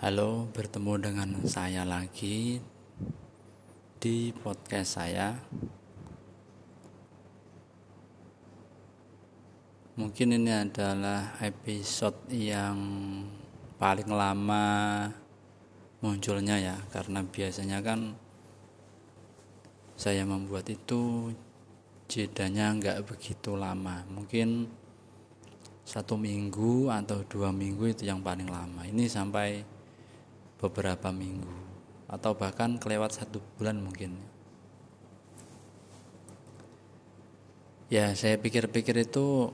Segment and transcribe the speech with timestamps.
[0.00, 2.56] Halo, bertemu dengan saya lagi
[4.00, 5.36] di podcast saya.
[10.00, 12.80] Mungkin ini adalah episode yang
[13.76, 14.64] paling lama
[16.00, 18.16] munculnya ya, karena biasanya kan
[20.00, 21.28] saya membuat itu
[22.08, 24.00] jedanya nggak begitu lama.
[24.08, 24.64] Mungkin
[25.84, 28.88] satu minggu atau dua minggu itu yang paling lama.
[28.88, 29.79] Ini sampai
[30.60, 31.48] beberapa minggu
[32.10, 34.12] atau bahkan kelewat satu bulan mungkin.
[37.90, 39.50] Ya saya pikir-pikir itu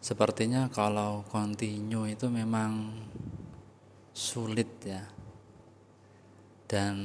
[0.00, 2.96] sepertinya kalau continue itu memang
[4.16, 5.04] sulit ya.
[6.70, 6.96] Dan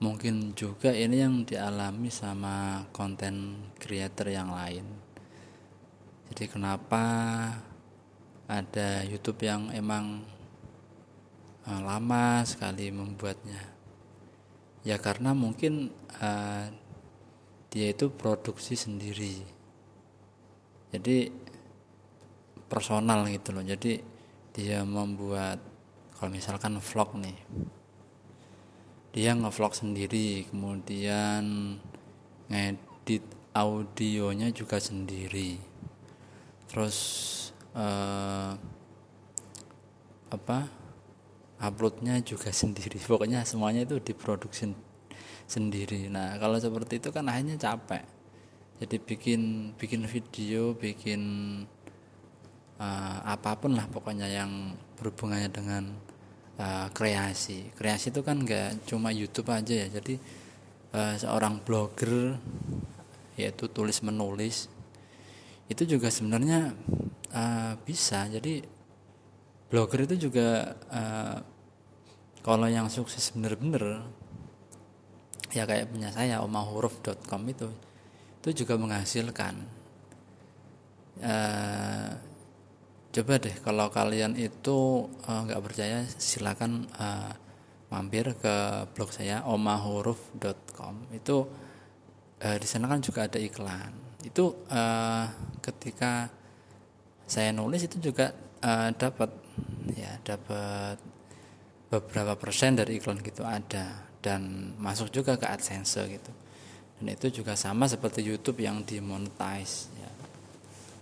[0.00, 4.86] mungkin juga ini yang dialami sama konten creator yang lain.
[6.32, 7.04] Jadi kenapa
[8.50, 10.35] ada YouTube yang emang
[11.66, 13.62] uh, lama sekali membuatnya.
[14.86, 15.90] Ya karena mungkin
[16.22, 16.70] uh,
[17.68, 19.42] dia itu produksi sendiri.
[20.94, 21.28] Jadi
[22.70, 23.66] personal gitu loh.
[23.66, 23.98] Jadi
[24.54, 25.60] dia membuat
[26.16, 27.36] kalau misalkan vlog nih
[29.16, 31.76] dia ngevlog sendiri kemudian
[32.52, 33.24] ngedit
[33.56, 35.56] audionya juga sendiri.
[36.68, 36.96] Terus
[37.72, 38.52] uh,
[40.28, 40.68] apa
[41.60, 43.00] uploadnya juga sendiri.
[43.00, 44.72] Pokoknya semuanya itu diproduksi
[45.46, 46.10] sendiri.
[46.10, 48.02] Nah kalau seperti itu kan akhirnya capek.
[48.76, 51.22] Jadi bikin bikin video bikin
[52.76, 55.84] uh, apa pun lah pokoknya yang berhubungannya dengan
[56.60, 57.72] uh, kreasi.
[57.72, 59.88] Kreasi itu kan nggak cuma YouTube aja ya.
[59.88, 60.20] Jadi
[60.92, 62.36] uh, seorang blogger
[63.36, 64.72] yaitu tulis menulis
[65.72, 66.76] itu juga sebenarnya
[67.32, 68.28] uh, bisa.
[68.28, 68.75] Jadi
[69.70, 71.38] blogger itu juga uh,
[72.46, 74.06] kalau yang sukses bener-bener
[75.50, 77.68] ya kayak punya saya omahuruf.com itu
[78.42, 79.54] itu juga menghasilkan.
[81.16, 82.12] Uh,
[83.10, 87.32] coba deh kalau kalian itu nggak uh, percaya silakan uh,
[87.88, 91.48] mampir ke blog saya omahuruf.com itu
[92.44, 93.90] uh, di sana kan juga ada iklan.
[94.22, 95.26] Itu uh,
[95.58, 96.30] ketika
[97.26, 98.30] saya nulis itu juga
[98.62, 99.45] uh, dapat
[99.94, 100.98] ya dapat
[101.86, 106.32] beberapa persen dari iklan gitu ada dan masuk juga ke AdSense gitu.
[106.98, 110.10] Dan itu juga sama seperti YouTube yang dimonetize ya.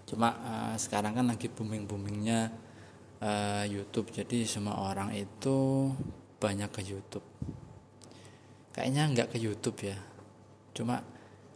[0.05, 2.53] Cuma uh, sekarang kan lagi booming boomingnya
[3.25, 4.13] uh, YouTube.
[4.13, 5.89] Jadi semua orang itu
[6.37, 7.25] banyak ke YouTube.
[8.75, 9.97] Kayaknya nggak ke YouTube ya.
[10.77, 11.01] Cuma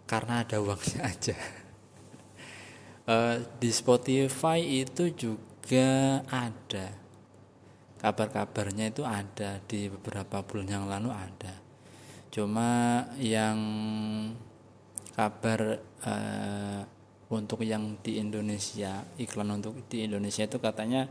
[0.08, 1.37] karena ada uangnya aja.
[3.08, 5.47] Uh, di Spotify itu juga
[6.31, 6.89] ada.
[7.99, 9.61] Kabar-kabarnya itu ada.
[9.69, 11.55] Di beberapa bulan yang lalu ada.
[12.33, 13.59] Cuma yang
[15.12, 16.81] kabar uh,
[17.29, 21.11] untuk yang di Indonesia iklan untuk di Indonesia itu katanya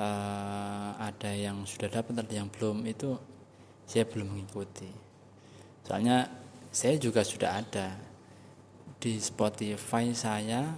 [0.00, 2.86] uh, ada yang sudah dapat ada yang belum.
[2.88, 3.20] Itu
[3.84, 4.88] saya belum mengikuti.
[5.84, 6.26] Soalnya
[6.72, 7.94] saya juga sudah ada.
[8.98, 10.72] Di Spotify saya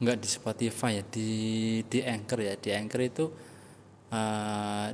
[0.00, 1.30] nggak di Spotify ya di
[1.84, 2.54] di Anchor ya.
[2.56, 3.24] Di Anchor itu
[4.10, 4.88] uh,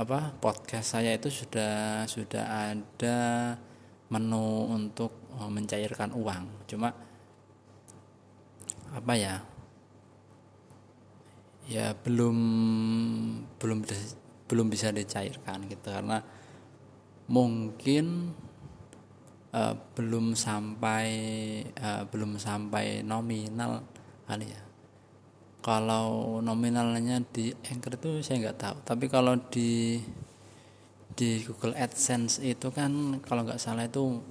[0.00, 3.18] apa podcast saya itu sudah sudah ada
[4.08, 6.64] menu untuk uh, mencairkan uang.
[6.64, 6.88] Cuma
[8.90, 9.44] apa ya
[11.70, 12.36] ya belum
[13.60, 13.78] belum
[14.48, 15.88] belum bisa dicairkan gitu.
[15.92, 16.24] Karena
[17.30, 18.34] mungkin
[19.54, 21.06] uh, belum sampai
[21.78, 23.82] uh, belum sampai nominal
[24.26, 24.62] kali ya.
[25.60, 28.76] Kalau nominalnya di Anchor itu saya nggak tahu.
[28.86, 30.00] Tapi kalau di
[31.12, 34.24] di Google AdSense itu kan kalau nggak salah itu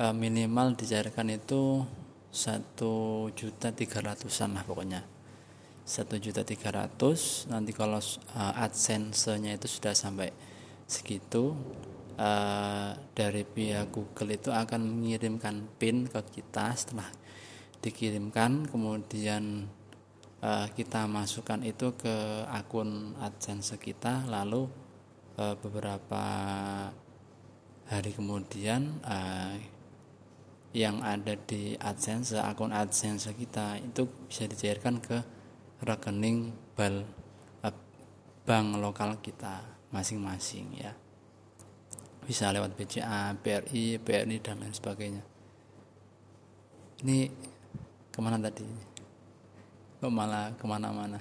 [0.00, 1.84] uh, minimal dicairkan itu
[2.34, 5.04] satu juta tiga ratusan lah pokoknya.
[5.84, 10.32] Satu juta tiga ratus nanti kalau uh, AdSense-nya itu sudah sampai
[10.88, 11.52] segitu
[12.18, 17.08] uh, dari pihak Google itu akan mengirimkan pin ke kita setelah
[17.84, 18.66] dikirimkan.
[18.66, 19.68] Kemudian
[20.42, 24.26] uh, kita masukkan itu ke akun AdSense kita.
[24.26, 24.66] Lalu
[25.38, 26.24] uh, beberapa
[27.86, 29.54] hari kemudian uh,
[30.74, 35.22] yang ada di AdSense akun AdSense kita itu bisa dicairkan ke
[35.84, 36.50] rekening
[38.44, 40.92] bank lokal kita masing-masing ya
[42.24, 45.22] bisa lewat BCA, BRI, BRI dan lain sebagainya.
[47.04, 47.28] Ini
[48.08, 48.64] ke mana tadi?
[50.00, 51.20] Kok malah ke mana-mana?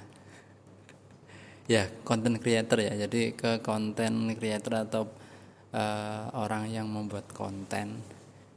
[1.68, 2.96] Ya konten creator ya.
[2.96, 5.04] Jadi ke konten creator atau
[5.76, 8.00] uh, orang yang membuat konten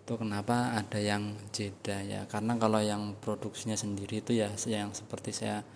[0.07, 2.31] itu kenapa ada yang jeda ya?
[2.31, 5.67] Karena kalau yang produksinya sendiri itu ya yang seperti saya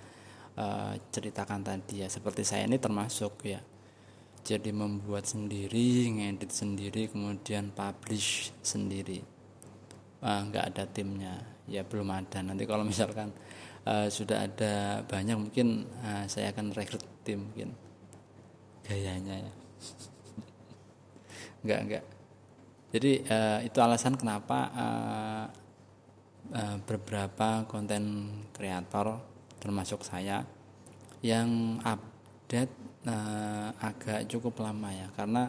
[0.55, 3.59] uh, ceritakan tadi ya seperti saya ini termasuk ya
[4.41, 9.21] jadi membuat sendiri ngedit sendiri kemudian publish sendiri.
[10.21, 11.35] Uh, nggak ada timnya.
[11.71, 12.41] Ya belum ada.
[12.43, 13.33] Nanti kalau misalkan
[13.87, 17.73] uh, sudah ada banyak mungkin uh, saya akan rekrut tim mungkin.
[18.85, 19.53] Gayanya ya.
[21.65, 22.05] Nggak nggak.
[22.91, 25.45] Jadi uh, itu alasan kenapa uh,
[26.57, 29.21] uh, beberapa konten kreator
[29.63, 30.43] termasuk saya
[31.23, 35.49] yang update uh, agak cukup lama ya karena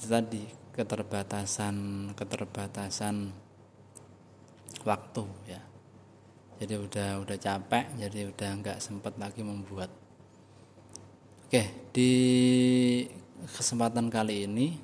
[0.00, 1.76] tadi keterbatasan
[2.16, 3.30] keterbatasan
[4.86, 5.60] waktu ya.
[6.60, 9.88] Jadi udah udah capek jadi udah nggak sempat lagi membuat.
[11.48, 12.12] Oke di
[13.48, 14.76] kesempatan kali ini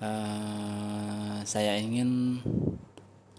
[0.00, 2.40] uh, saya ingin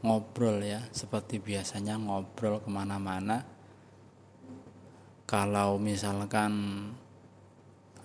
[0.05, 3.41] ngobrol ya seperti biasanya ngobrol ke mana-mana.
[5.25, 6.53] Kalau misalkan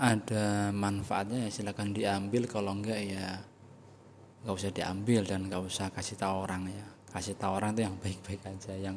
[0.01, 2.49] ada manfaatnya ya silakan diambil.
[2.49, 3.37] Kalau enggak ya
[4.41, 6.87] nggak usah diambil dan nggak usah kasih tahu orang ya.
[7.13, 8.73] Kasih tahu orang itu yang baik-baik aja.
[8.73, 8.97] Yang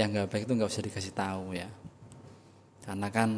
[0.00, 1.68] yang nggak baik itu nggak usah dikasih tahu ya.
[2.80, 3.30] Karena kan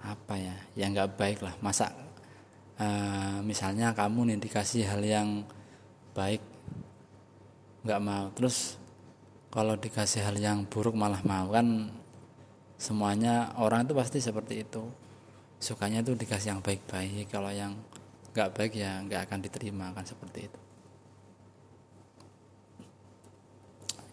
[0.00, 1.52] apa ya yang nggak baik lah.
[1.60, 1.92] Masa
[2.80, 5.44] uh, misalnya kamu nih dikasih hal yang
[6.16, 6.40] baik
[7.84, 8.32] nggak mau.
[8.32, 8.80] Terus
[9.52, 11.92] kalau dikasih hal yang buruk malah mau kan
[12.80, 15.09] semuanya orang itu pasti seperti itu
[15.60, 17.28] sukanya tuh dikasih yang baik-baik.
[17.28, 17.76] Kalau yang
[18.32, 20.60] nggak baik ya nggak akan diterima kan seperti itu.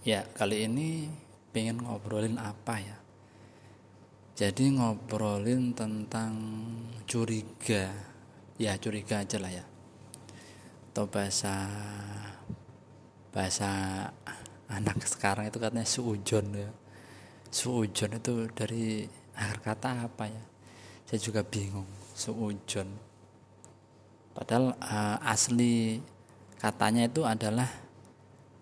[0.03, 1.07] Ya kali ini
[1.55, 2.97] pengen ngobrolin apa ya?
[4.37, 6.35] Jadi ngobrolin tentang
[7.07, 7.89] curiga.
[8.59, 9.65] Ya curiga aja lah ya.
[10.91, 11.67] Atau bahasa
[13.31, 13.69] bahasa
[14.67, 16.69] anak sekarang itu katanya suujon ya.
[17.47, 19.07] Suujon itu dari
[19.37, 20.43] akar kata apa ya
[21.07, 22.91] saya juga bingung suujon
[24.35, 26.03] padahal uh, asli
[26.57, 27.69] katanya itu adalah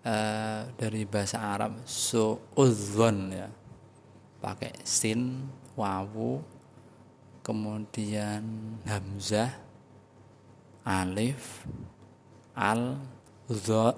[0.06, 3.48] uh, dari bahasa Arab suudzon ya.
[4.38, 6.38] Pakai sin wawu
[7.42, 8.44] kemudian
[8.86, 9.50] hamzah
[10.86, 11.66] alif
[12.54, 13.00] al
[13.50, 13.96] dha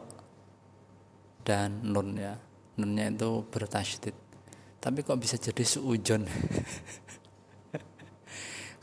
[1.45, 2.35] dan nun ya.
[2.79, 4.15] Nunnya itu bertasydid.
[4.79, 6.23] Tapi kok bisa jadi suujon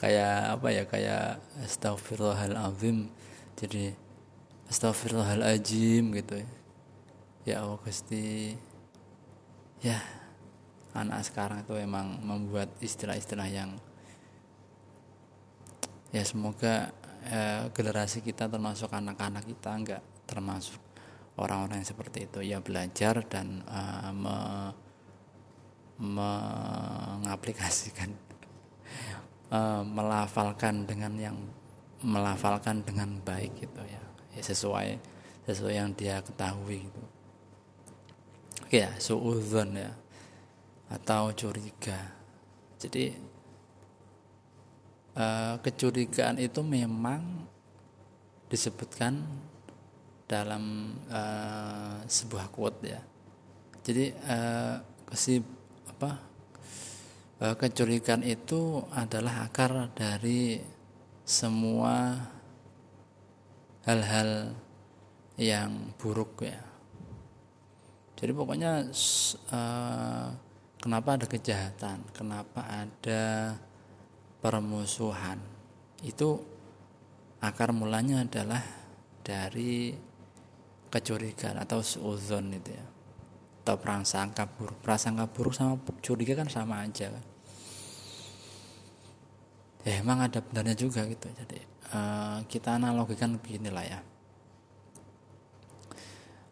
[0.05, 3.09] kayak apa ya kayak astagfirullahalazim
[3.57, 3.97] jadi
[4.69, 6.49] astagfirullahalazim gitu ya.
[7.45, 8.53] Ya Allah Gusti.
[9.81, 9.97] Ya
[10.93, 13.73] anak sekarang itu emang membuat istilah-istilah yang
[16.13, 16.93] ya semoga
[17.25, 20.77] eh, generasi kita termasuk anak-anak kita enggak termasuk
[21.41, 22.45] orang-orang yang seperti itu.
[22.45, 24.37] Ya belajar dan uh, me,
[25.97, 28.24] mengaplikasikan
[29.49, 31.37] uh, melafalkan dengan yang
[32.05, 34.03] melafalkan dengan baik gitu ya,
[34.37, 34.99] ya sesuai
[35.45, 37.03] sesuai yang dia ketahui gitu.
[38.65, 39.91] Oke ya suudzon ya
[40.89, 42.13] atau curiga.
[42.77, 43.13] Jadi
[45.17, 47.49] uh, kecurigaan itu memang
[48.49, 49.21] disebutkan
[50.25, 53.01] dalam uh, sebuah quote ya.
[53.85, 55.41] Jadi uh, kesi
[55.85, 56.17] apa
[57.41, 60.59] uh, kecurigaan itu adalah akar dari
[61.25, 62.15] semua
[63.83, 64.53] hal-hal
[65.35, 66.61] yang buruk ya.
[68.15, 68.87] Jadi pokoknya
[69.51, 70.27] uh,
[70.79, 71.99] kenapa ada kejahatan?
[72.15, 73.55] Kenapa ada
[74.39, 75.41] permusuhan?
[75.99, 76.39] Itu
[77.43, 78.63] akar mulanya adalah
[79.25, 79.91] dari
[80.87, 82.94] kecurigaan atau suuzon itu ya
[83.65, 84.77] atau prasangka buruk.
[84.85, 87.25] Prasangka buruk sama curiga kan sama aja kan?
[89.81, 91.25] Ya emang ada benarnya juga gitu.
[91.33, 91.57] Jadi
[91.89, 93.99] uh, kita analogikan beginilah ya.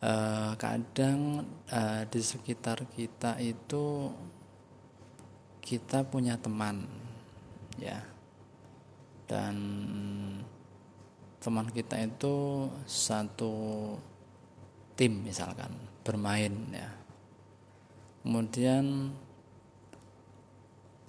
[0.01, 4.09] Uh, kadang uh, di sekitar kita itu
[5.61, 6.89] kita punya teman
[7.77, 8.01] ya.
[9.29, 9.55] Dan
[11.37, 13.53] teman kita itu satu
[14.97, 15.69] tim misalkan
[16.01, 17.02] bermain ya
[18.23, 19.11] kemudian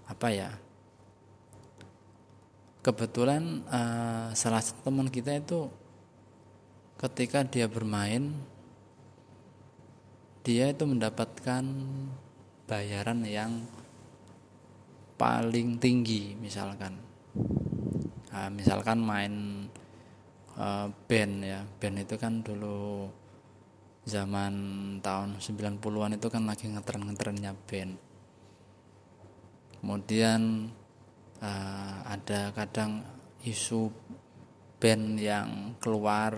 [0.05, 0.51] apa ya
[2.85, 5.73] kebetulan uh, salah satu teman kita itu
[7.01, 8.35] ketika dia bermain
[10.45, 11.65] dia itu mendapatkan
[12.69, 13.65] bayaran yang
[15.17, 17.01] paling tinggi misalkan.
[18.29, 19.65] Nah, misalkan main
[20.61, 21.65] uh, band ya.
[21.81, 23.09] Band itu kan dulu
[24.05, 24.55] zaman
[25.01, 27.97] tahun 90-an itu kan lagi ngetren-ngetrennya band.
[29.81, 30.69] Kemudian
[31.41, 33.05] uh, ada kadang
[33.45, 33.89] isu
[34.81, 36.37] band yang keluar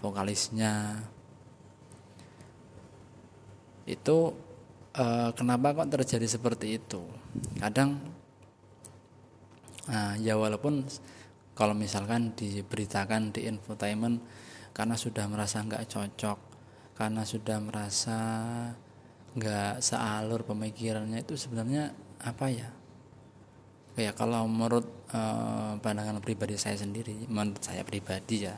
[0.00, 1.04] vokalisnya.
[3.84, 4.32] Itu
[4.96, 7.04] uh, kenapa kok terjadi seperti itu?
[7.60, 8.00] Kadang
[9.88, 10.84] uh, ya walaupun
[11.56, 14.20] kalau misalkan diberitakan di infotainment
[14.76, 16.38] karena sudah merasa nggak cocok
[16.96, 18.18] karena sudah merasa
[19.36, 21.92] nggak sealur pemikirannya itu sebenarnya
[22.24, 22.72] apa ya?
[23.96, 28.56] Ya kalau menurut uh, pandangan pribadi saya sendiri menurut saya pribadi ya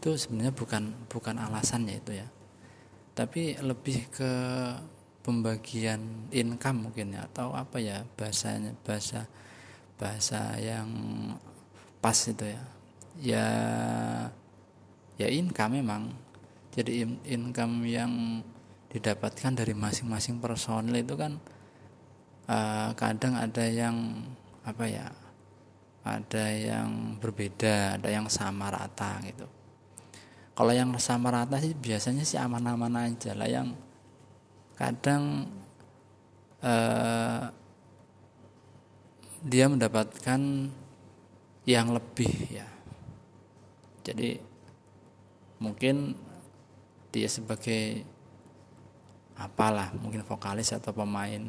[0.00, 2.26] itu sebenarnya bukan bukan alasannya itu ya.
[3.12, 4.32] Tapi lebih ke
[5.20, 9.28] pembagian income mungkin ya atau apa ya bahasanya bahasa
[10.00, 10.88] bahasa yang
[12.00, 12.62] pas itu ya.
[13.20, 13.48] Ya
[15.20, 16.16] ya income memang
[16.70, 18.42] jadi income yang
[18.90, 21.38] didapatkan dari masing-masing personil itu kan
[22.50, 24.26] uh, kadang ada yang
[24.66, 25.06] apa ya
[26.04, 29.46] ada yang berbeda ada yang sama rata gitu.
[30.56, 33.72] Kalau yang sama rata sih biasanya sih aman-aman aja lah yang
[34.76, 35.48] kadang
[36.60, 37.44] eh,
[39.40, 40.40] dia mendapatkan
[41.64, 42.68] yang lebih ya.
[44.04, 44.40] Jadi
[45.60, 46.16] mungkin
[47.10, 48.06] dia sebagai
[49.38, 51.42] apalah mungkin vokalis atau pemain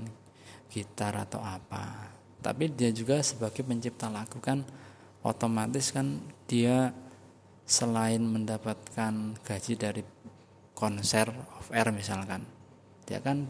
[0.72, 2.12] gitar atau apa.
[2.42, 4.66] Tapi dia juga sebagai pencipta lagu kan
[5.22, 6.18] otomatis kan
[6.50, 6.90] dia
[7.68, 10.02] selain mendapatkan gaji dari
[10.74, 12.42] konser of air misalkan
[13.06, 13.46] dia kan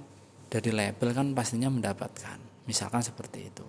[0.51, 2.37] dari label kan pastinya mendapatkan
[2.67, 3.65] misalkan seperti itu.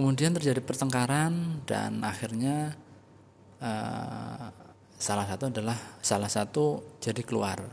[0.00, 2.72] Kemudian terjadi pertengkaran dan akhirnya
[3.60, 4.48] uh,
[5.00, 7.64] salah satu adalah salah satu jadi keluar.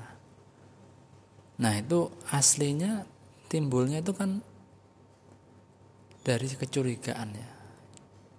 [1.60, 3.04] Nah itu aslinya
[3.52, 4.40] timbulnya itu kan
[6.24, 7.50] dari kecurigaan ya.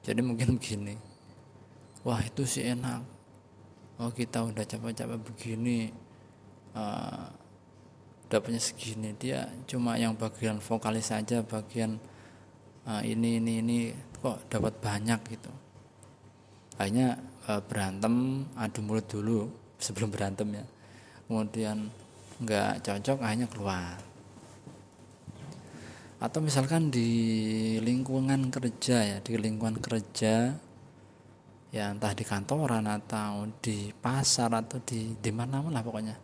[0.09, 0.97] Jadi mungkin begini
[2.09, 3.05] wah itu sih enak.
[4.01, 5.93] Oh kita udah capek-capek begini
[6.73, 7.29] uh,
[8.33, 9.13] dapatnya segini.
[9.21, 12.01] Dia cuma yang bagian vokalis saja bagian
[12.89, 13.79] uh, ini ini ini
[14.25, 15.53] kok dapat banyak gitu.
[16.81, 19.49] Akhirnya uh, berantem adu mulut dulu
[19.85, 20.65] sebelum berantem ya.
[21.29, 21.89] Kemudian
[22.39, 23.97] nggak cocok akhirnya keluar.
[26.19, 27.11] Atau misalkan di
[27.79, 30.51] lingkungan kerja ya di lingkungan kerja
[31.69, 36.17] ya entah di kantoran atau di pasar atau di di mana lah pokoknya.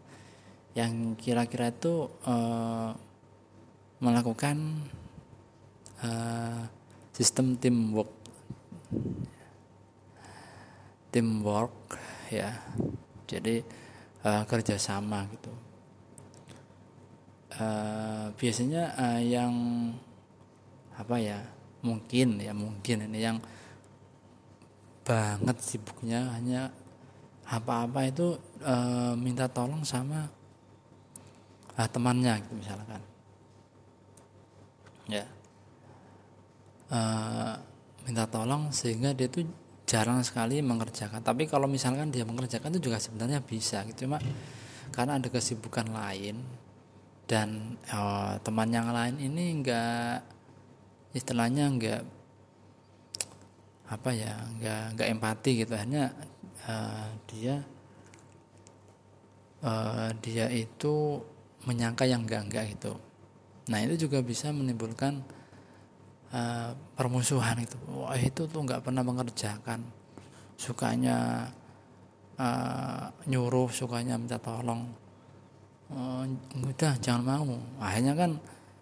[0.74, 2.90] Yang kira-kira itu uh,
[4.02, 4.82] melakukan
[6.02, 6.66] uh,
[7.14, 8.10] sistem teamwork
[11.14, 11.94] teamwork
[12.26, 12.50] ya.
[13.30, 13.62] Jadi
[14.26, 15.52] uh, kerjasama gitu.
[17.54, 19.54] Uh, biasanya uh, yang
[20.98, 21.38] apa ya
[21.86, 23.38] mungkin ya mungkin ini yang
[25.06, 26.74] banget sibuknya hanya
[27.46, 28.34] apa-apa itu
[28.66, 30.26] uh, minta tolong sama
[31.78, 33.02] uh, temannya gitu misalkan.
[35.06, 35.24] Ya.
[36.90, 37.54] Uh,
[38.02, 39.46] minta tolong sehingga dia tuh
[39.84, 41.20] jarang sekali mengerjakan.
[41.20, 44.08] Tapi kalau misalkan dia mengerjakan itu juga sebenarnya bisa gitu.
[44.08, 44.18] Cuma
[44.90, 46.40] karena ada kesibukan lain
[47.28, 50.24] dan oh, teman yang lain ini enggak
[51.16, 52.02] istilahnya enggak
[53.84, 55.74] apa ya enggak enggak empati gitu.
[55.76, 56.12] Hanya
[56.64, 57.60] uh, dia
[59.64, 61.20] uh, dia itu
[61.68, 62.96] menyangka yang enggak enggak gitu.
[63.68, 65.24] Nah itu juga bisa menimbulkan
[66.34, 67.78] uh, permusuhan itu.
[67.94, 69.80] Wah itu tuh enggak pernah mengerjakan.
[70.58, 71.48] Sukanya
[72.38, 74.90] uh, nyuruh sukanya minta tolong.
[75.94, 76.26] Oh,
[76.58, 77.54] udah jangan mau.
[77.78, 78.34] Akhirnya kan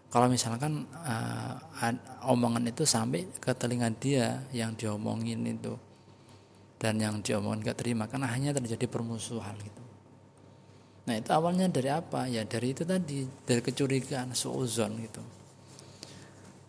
[0.09, 1.56] kalau misalkan uh,
[2.25, 5.76] omongan itu sampai ke telinga dia yang diomongin itu.
[6.80, 9.82] Dan yang diomongin gak terima kan akhirnya terjadi permusuhan gitu.
[11.06, 12.26] Nah itu awalnya dari apa?
[12.26, 15.42] Ya dari itu tadi dari kecurigaan suuzon gitu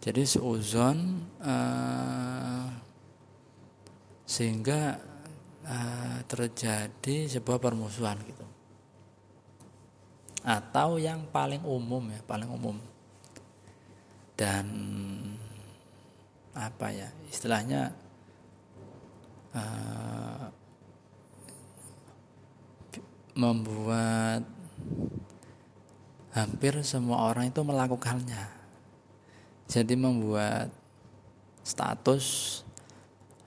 [0.03, 2.67] jadi suuzon uh,
[4.27, 4.99] sehingga
[5.63, 8.43] uh, terjadi sebuah permusuhan gitu.
[10.43, 12.75] Atau yang paling umum ya paling umum.
[14.35, 14.67] Dan
[16.51, 17.95] apa ya istilahnya
[19.55, 20.51] uh,
[23.39, 24.43] membuat
[26.35, 28.62] hampir semua orang itu melakukannya
[29.67, 30.69] jadi membuat
[31.63, 32.59] status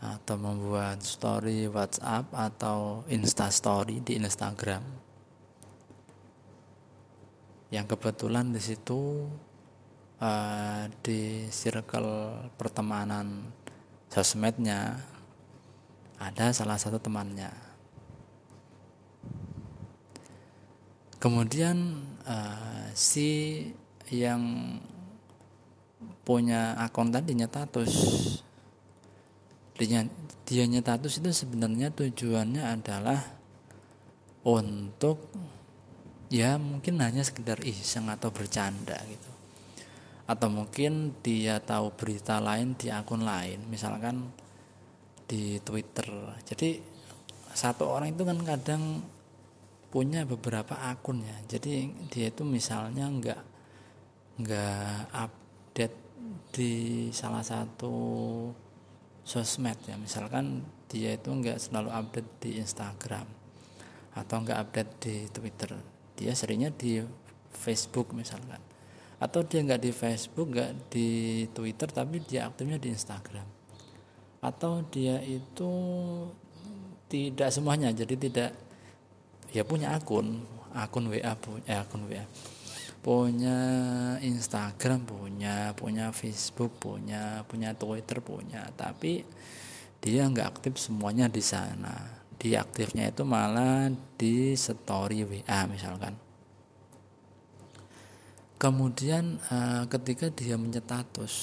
[0.00, 4.84] atau membuat story WhatsApp atau Insta Story di Instagram.
[7.72, 9.26] Yang kebetulan di situ
[10.20, 13.50] uh, di circle pertemanan
[14.12, 15.00] sosmednya
[16.16, 17.52] ada salah satu temannya.
[21.16, 23.60] Kemudian uh, si
[24.12, 24.76] yang
[26.26, 27.94] punya akun tadi nyetatus
[30.46, 33.20] dia nyetatus itu sebenarnya tujuannya adalah
[34.46, 35.26] untuk
[36.30, 39.30] ya mungkin hanya sekedar iseng atau bercanda gitu.
[40.26, 44.30] Atau mungkin dia tahu berita lain di akun lain misalkan
[45.26, 46.06] di Twitter.
[46.46, 46.78] Jadi
[47.52, 48.82] satu orang itu kan kadang
[49.90, 51.36] punya beberapa akun ya.
[51.58, 53.40] Jadi dia itu misalnya nggak
[54.40, 55.00] nggak
[56.50, 57.94] di salah satu
[59.26, 59.98] sosmed ya.
[59.98, 63.26] Misalkan dia itu nggak selalu update di Instagram
[64.16, 65.70] atau nggak update di Twitter.
[66.16, 67.02] Dia seringnya di
[67.52, 68.62] Facebook misalkan.
[69.16, 71.08] Atau dia nggak di Facebook nggak di
[71.52, 73.48] Twitter tapi dia aktifnya di Instagram.
[74.40, 75.72] Atau dia itu
[77.06, 78.50] tidak semuanya jadi tidak
[79.54, 80.42] ya punya akun
[80.74, 82.26] akun WA punya akun WA
[83.06, 83.60] punya
[84.18, 88.66] Instagram punya punya Facebook punya punya Twitter punya.
[88.74, 89.22] Tapi
[90.02, 92.18] dia nggak aktif semuanya di sana.
[92.34, 96.18] Dia aktifnya itu malah di story WA misalkan.
[98.58, 101.34] Kemudian uh, ketika dia menyetatus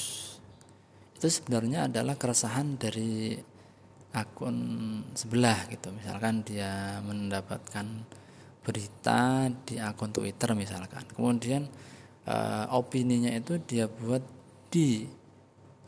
[1.15, 3.39] itu sebenarnya adalah keresahan dari
[4.12, 4.58] akun
[5.15, 5.96] sebelah gitu.
[5.96, 7.88] Misalkan dia mendapatkan
[8.63, 11.03] berita di akun Twitter misalkan.
[11.12, 11.67] Kemudian
[12.25, 14.24] uh, opininya itu dia buat
[14.72, 15.05] di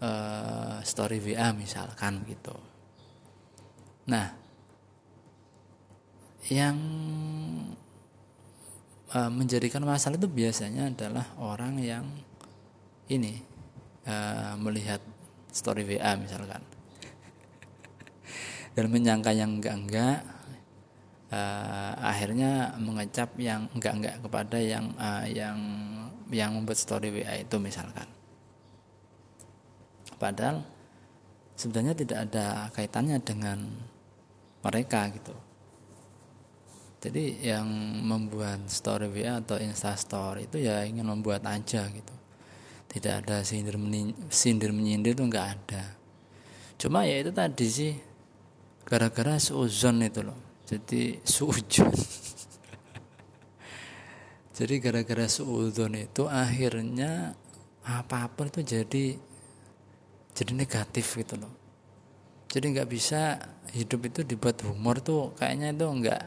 [0.03, 2.53] uh, story WA misalkan gitu.
[4.11, 4.27] Nah
[6.51, 6.77] yang
[9.15, 12.05] uh, menjadikan masalah itu biasanya adalah orang yang
[13.09, 13.41] ini
[14.05, 15.01] uh, melihat
[15.49, 16.61] story WA misalkan.
[18.75, 20.34] Dan menyangka yang enggak-enggak
[21.31, 25.57] uh, akhirnya mengecap yang enggak-enggak kepada yang uh, yang
[26.29, 28.09] yang membuat story WA itu misalkan.
[30.17, 30.65] Padahal
[31.57, 33.59] sebenarnya tidak ada kaitannya dengan
[34.65, 35.35] mereka gitu.
[37.05, 37.69] Jadi yang
[38.01, 42.15] membuat story WA atau Insta Story itu ya ingin membuat aja gitu.
[42.89, 43.77] Tidak ada sindir
[44.33, 45.83] sindir menyindir itu nggak ada.
[46.81, 47.93] Cuma ya itu tadi sih
[48.85, 51.93] gara-gara suzon itu loh jadi sujon
[54.55, 57.35] jadi gara-gara suzon itu akhirnya
[57.83, 59.19] apa pun itu jadi
[60.31, 61.51] jadi negatif gitu loh.
[62.47, 63.35] Jadi nggak bisa
[63.75, 66.21] hidup itu dibuat humor tuh kayaknya itu nggak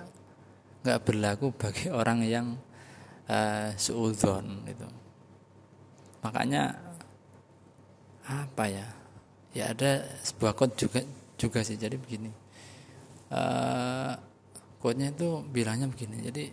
[0.85, 2.47] nggak berlaku bagi orang yang
[3.33, 4.85] uh, suudon itu
[6.21, 6.77] makanya
[8.29, 8.87] apa ya?
[9.57, 11.01] Ya ada sebuah quote juga
[11.41, 11.81] juga sih.
[11.81, 12.29] Jadi begini
[13.33, 13.98] uh,
[14.79, 16.23] quote-nya itu bilangnya begini.
[16.23, 16.45] Jadi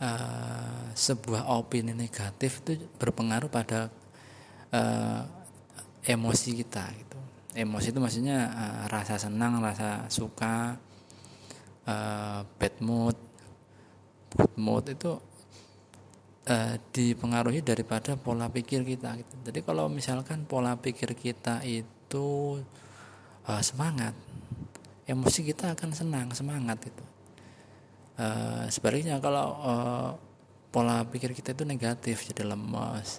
[0.00, 3.90] uh, sebuah opini negatif itu berpengaruh pada
[4.74, 5.22] uh,
[6.06, 7.18] emosi kita gitu.
[7.54, 10.78] Emosi itu maksudnya uh, rasa senang rasa suka
[11.86, 13.18] uh, bad mood.
[14.30, 15.18] Good mood itu
[16.46, 19.34] uh, dipengaruhi daripada pola pikir kita gitu.
[19.42, 22.58] Jadi kalau misalkan pola pikir kita itu
[23.50, 24.14] uh, semangat,
[25.10, 27.04] emosi kita akan senang, semangat itu.
[28.14, 30.10] Uh, sebaliknya kalau uh,
[30.70, 33.18] pola pikir kita itu negatif, jadi lemas,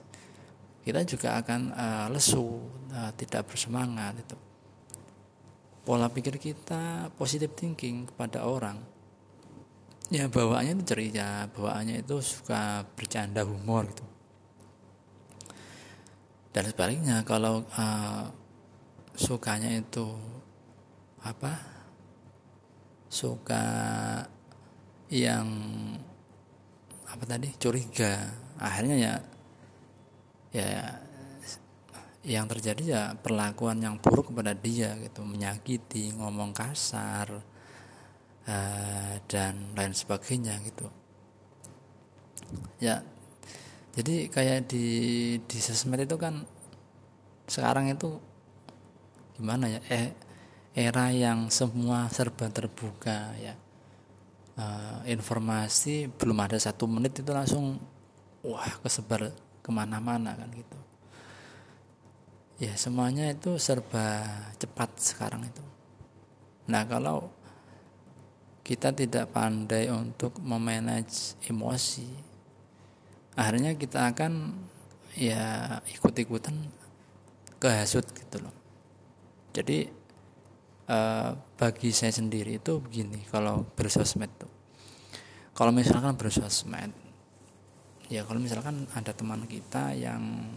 [0.88, 2.63] kita juga akan uh, lesu,
[2.95, 4.38] uh, tidak bersemangat itu
[5.82, 8.77] pola pikir kita positive thinking kepada orang
[10.13, 14.06] ya bawaannya itu ceria bawaannya itu suka bercanda humor gitu
[16.54, 18.30] dan sebaliknya kalau uh,
[19.17, 20.06] sukanya itu
[21.25, 21.58] apa
[23.12, 23.67] suka
[25.12, 25.47] yang
[27.04, 27.52] apa tadi?
[27.60, 28.32] Curiga.
[28.56, 29.13] Akhirnya ya
[30.56, 30.84] ya
[32.24, 35.28] yang terjadi ya perlakuan yang buruk kepada dia gitu.
[35.28, 37.43] Menyakiti ngomong kasar
[38.47, 40.88] uh, dan lain sebagainya gitu.
[42.80, 43.04] Ya
[43.91, 44.86] jadi kayak di
[45.43, 46.47] di sosmed itu kan
[47.52, 48.15] sekarang itu
[49.36, 49.84] gimana ya?
[49.91, 50.30] Eh
[50.71, 53.55] era yang semua serba terbuka ya.
[54.51, 57.79] Uh, informasi belum ada satu menit itu langsung
[58.43, 59.31] wah kesebar
[59.63, 60.79] ke mana-mana kan gitu.
[62.62, 64.21] Ya semuanya itu serba
[64.60, 65.63] cepat sekarang itu.
[66.69, 67.31] Nah kalau
[68.62, 72.31] kita tidak pandai untuk memanage emosi
[73.36, 74.53] akhirnya kita akan
[75.15, 76.55] ya ikut-ikutan
[77.60, 78.55] kehasut gitu loh.
[79.51, 80.00] Jadi
[80.91, 84.51] eh, bagi saya sendiri itu begini kalau bersosmed tuh.
[85.56, 86.91] Kalau misalkan bersosmed
[88.12, 90.51] ya kalau misalkan ada teman kita yang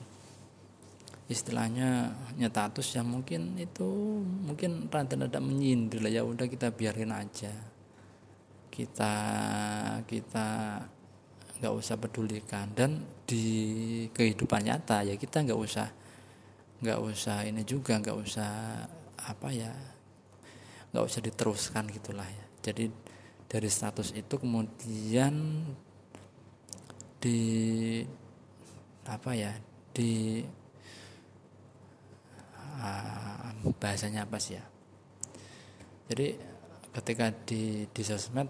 [1.30, 7.54] istilahnya nyetatus yang mungkin itu mungkin rada-rada menyindir lah ya udah kita biarin aja.
[8.74, 9.14] Kita
[10.02, 10.48] kita
[11.62, 12.74] nggak usah pedulikan.
[12.74, 13.46] Dan di
[14.10, 15.88] kehidupan nyata ya kita nggak usah
[16.84, 18.52] nggak usah ini juga nggak usah
[19.24, 19.93] apa ya
[20.94, 22.46] nggak usah diteruskan gitulah ya.
[22.70, 22.86] Jadi
[23.50, 25.66] dari status itu kemudian
[27.18, 27.40] di
[29.02, 29.50] apa ya
[29.90, 30.38] di
[32.78, 34.62] uh, bahasanya apa sih ya?
[36.14, 36.38] Jadi
[36.94, 38.46] ketika di di sosmed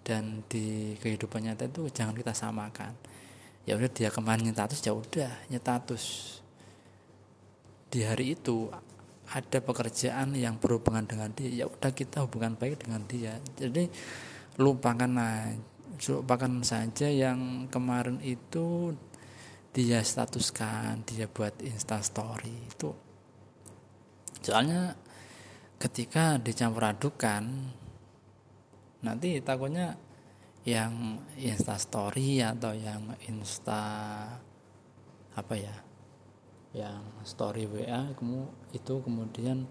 [0.00, 2.96] dan di kehidupan nyata itu jangan kita samakan.
[3.68, 6.04] Ya udah dia kemarin nyetatus ya udah nyetatus
[7.92, 8.72] di hari itu
[9.32, 13.40] ada pekerjaan yang berhubungan dengan dia ya udah kita hubungan baik dengan dia.
[13.56, 13.88] Jadi
[14.60, 15.08] lupakan
[15.96, 18.92] lupakan saja yang kemarin itu
[19.72, 22.92] dia statuskan dia buat instastory itu.
[24.44, 24.92] Soalnya
[25.80, 27.72] ketika dicampur adukan
[29.00, 29.96] nanti takutnya
[30.62, 33.82] yang insta story atau yang insta
[35.32, 35.74] apa ya
[36.72, 38.08] yang story WA
[38.72, 39.68] itu kemudian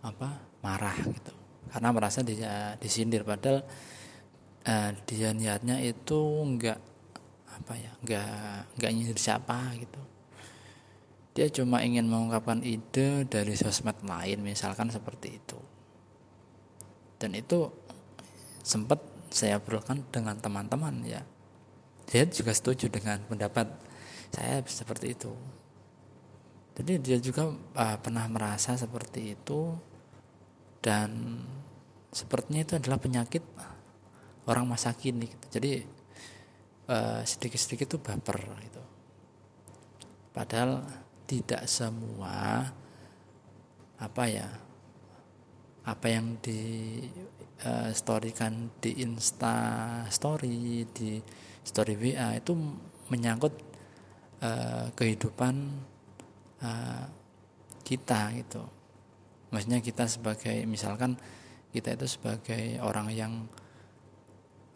[0.00, 1.32] apa marah gitu.
[1.68, 3.64] Karena merasa dia disindir padahal
[4.64, 6.80] uh, dia niatnya itu enggak
[7.54, 8.28] apa ya enggak
[8.76, 10.00] enggak nyindir siapa gitu.
[11.34, 15.58] Dia cuma ingin mengungkapkan ide dari sosmed lain misalkan seperti itu.
[17.18, 17.68] Dan itu
[18.62, 19.02] sempat
[19.34, 21.26] saya obrolkan dengan teman-teman ya.
[22.06, 23.66] Dia juga setuju dengan pendapat
[24.34, 25.32] saya seperti itu.
[26.74, 29.78] Jadi dia juga uh, pernah merasa seperti itu.
[30.82, 31.40] Dan
[32.12, 33.42] sepertinya itu adalah penyakit
[34.44, 35.46] orang masa kini gitu.
[35.58, 35.72] jadi
[36.92, 38.82] uh, sedikit-sedikit itu baper gitu.
[40.34, 40.84] Padahal
[41.24, 42.68] tidak semua
[43.96, 44.48] apa ya
[45.84, 46.60] apa yang di
[47.64, 49.56] uh, storykan di Insta
[50.12, 51.20] Story di
[51.64, 52.52] Story WA itu
[53.08, 53.52] menyangkut
[54.44, 55.54] uh, kehidupan
[56.60, 57.04] uh,
[57.80, 58.60] kita gitu.
[59.48, 61.16] Maksudnya kita sebagai misalkan
[61.72, 63.32] kita itu sebagai orang yang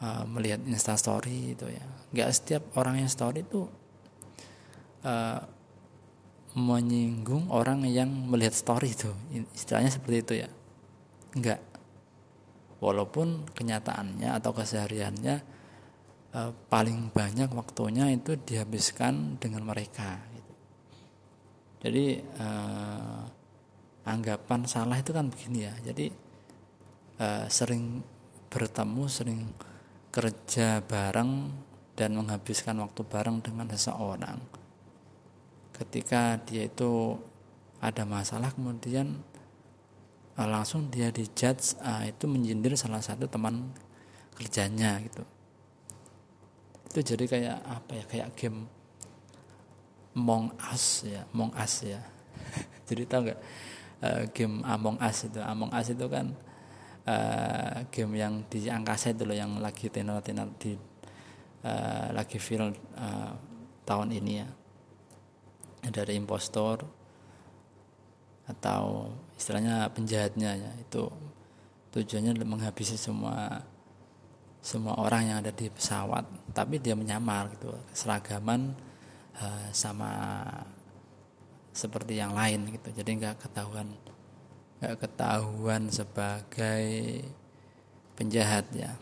[0.00, 1.84] uh, melihat Insta Story itu ya.
[2.16, 3.68] Nggak setiap orang yang story itu
[5.04, 5.40] uh,
[6.56, 9.12] menyinggung orang yang melihat story itu.
[9.52, 10.48] Istilahnya seperti itu ya.
[11.36, 11.60] Enggak
[12.78, 15.57] walaupun kenyataannya atau kesehariannya
[16.34, 20.52] eh, paling banyak waktunya itu dihabiskan dengan mereka gitu.
[21.86, 23.22] jadi eh,
[24.08, 25.74] anggapan salah itu kan begini ya.
[25.84, 26.08] Jadi
[27.20, 28.00] eh, sering
[28.48, 29.40] bertemu sering
[30.08, 31.52] kerja bareng
[31.92, 34.40] dan menghabiskan waktu bareng dengan seseorang.
[35.76, 37.20] Ketika dia itu
[37.78, 39.20] ada masalah kemudian
[40.38, 43.74] langsung dia dijudge uh, itu menyindir salah satu teman
[44.38, 45.26] kerjanya gitu
[46.88, 48.64] itu jadi kayak apa ya kayak game
[50.16, 52.00] Among Us ya Among Us ya.
[52.88, 53.40] Jadi tahu nggak
[54.02, 55.38] uh, game Among Us itu?
[55.38, 56.26] Among Us itu kan
[57.06, 60.74] uh, game yang di angkasa itu loh yang lagi tenor-tenor di
[61.62, 63.32] uh, lagi viral uh,
[63.84, 64.48] tahun ini ya.
[65.88, 66.82] Dari impostor
[68.48, 70.70] atau istilahnya penjahatnya ya.
[70.82, 71.12] Itu
[71.94, 73.62] tujuannya menghabisi semua
[74.58, 78.74] semua orang yang ada di pesawat tapi dia menyamar gitu seragaman
[79.38, 80.42] uh, sama
[81.72, 82.90] seperti yang lain gitu.
[82.90, 83.94] Jadi nggak ketahuan
[84.82, 86.86] nggak ketahuan sebagai
[88.18, 88.98] penjahat ya.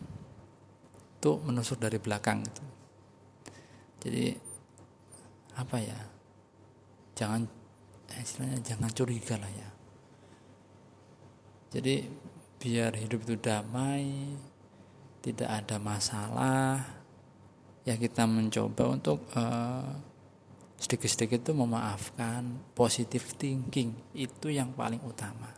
[1.17, 2.65] Itu menusuk dari belakang gitu.
[4.07, 4.37] Jadi
[5.57, 5.99] apa ya
[7.17, 7.49] jangan
[8.13, 9.69] istilahnya jangan curiga lah ya.
[11.73, 12.09] Jadi
[12.61, 14.37] biar hidup itu damai
[15.27, 16.87] tidak ada masalah
[17.83, 19.91] ya kita mencoba untuk uh,
[20.79, 22.47] sedikit-sedikit itu memaafkan
[22.79, 25.51] positive thinking itu yang paling utama.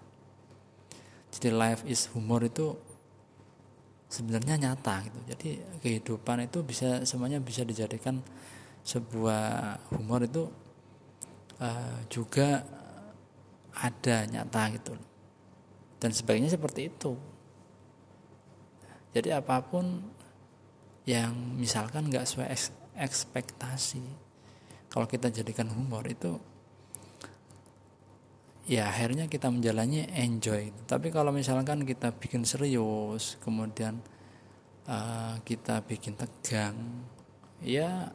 [1.29, 2.73] Jadi life is humor itu
[4.09, 5.19] sebenarnya nyata gitu.
[5.29, 5.49] Jadi
[5.85, 8.25] kehidupan itu bisa semuanya bisa dijadikan
[8.87, 10.49] sebuah humor itu
[11.61, 12.65] uh, juga
[13.77, 14.95] ada nyata gitu.
[15.99, 17.19] Dan sebagainya seperti itu
[19.19, 19.99] jadi apa pun
[21.03, 22.55] yang misalkan nggak sesuai
[22.95, 24.29] ekspektasi
[24.87, 26.39] kalau kita jadikan humor itu
[28.69, 30.71] ya akhirnya kita menjalani enjoy.
[30.85, 33.99] Tapi kalau misalkan kita bikin serius kemudian
[34.87, 36.77] uh, kita bikin tegang
[37.65, 38.13] ya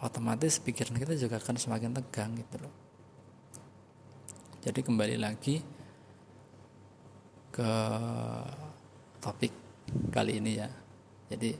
[0.00, 2.74] otomatis pikiran kita juga akan semakin tegang gitu loh.
[4.64, 5.62] Jadi kembali lagi
[7.54, 7.72] ke
[9.20, 9.65] topik
[10.10, 10.68] kali ini ya.
[11.26, 11.50] Jadi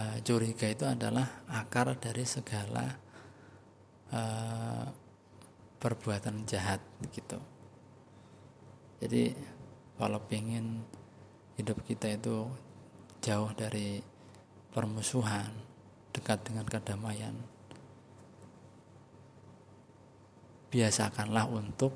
[0.00, 2.84] uh, curiga itu adalah akar dari segala
[4.12, 4.84] uh,
[5.76, 6.80] perbuatan jahat
[7.12, 7.38] gitu.
[9.00, 9.36] Jadi
[10.00, 10.84] kalau pengen
[11.56, 12.48] hidup kita itu
[13.20, 14.00] jauh dari
[14.72, 15.48] permusuhan
[16.12, 17.36] dekat dengan kedamaian
[20.72, 21.92] biasakanlah untuk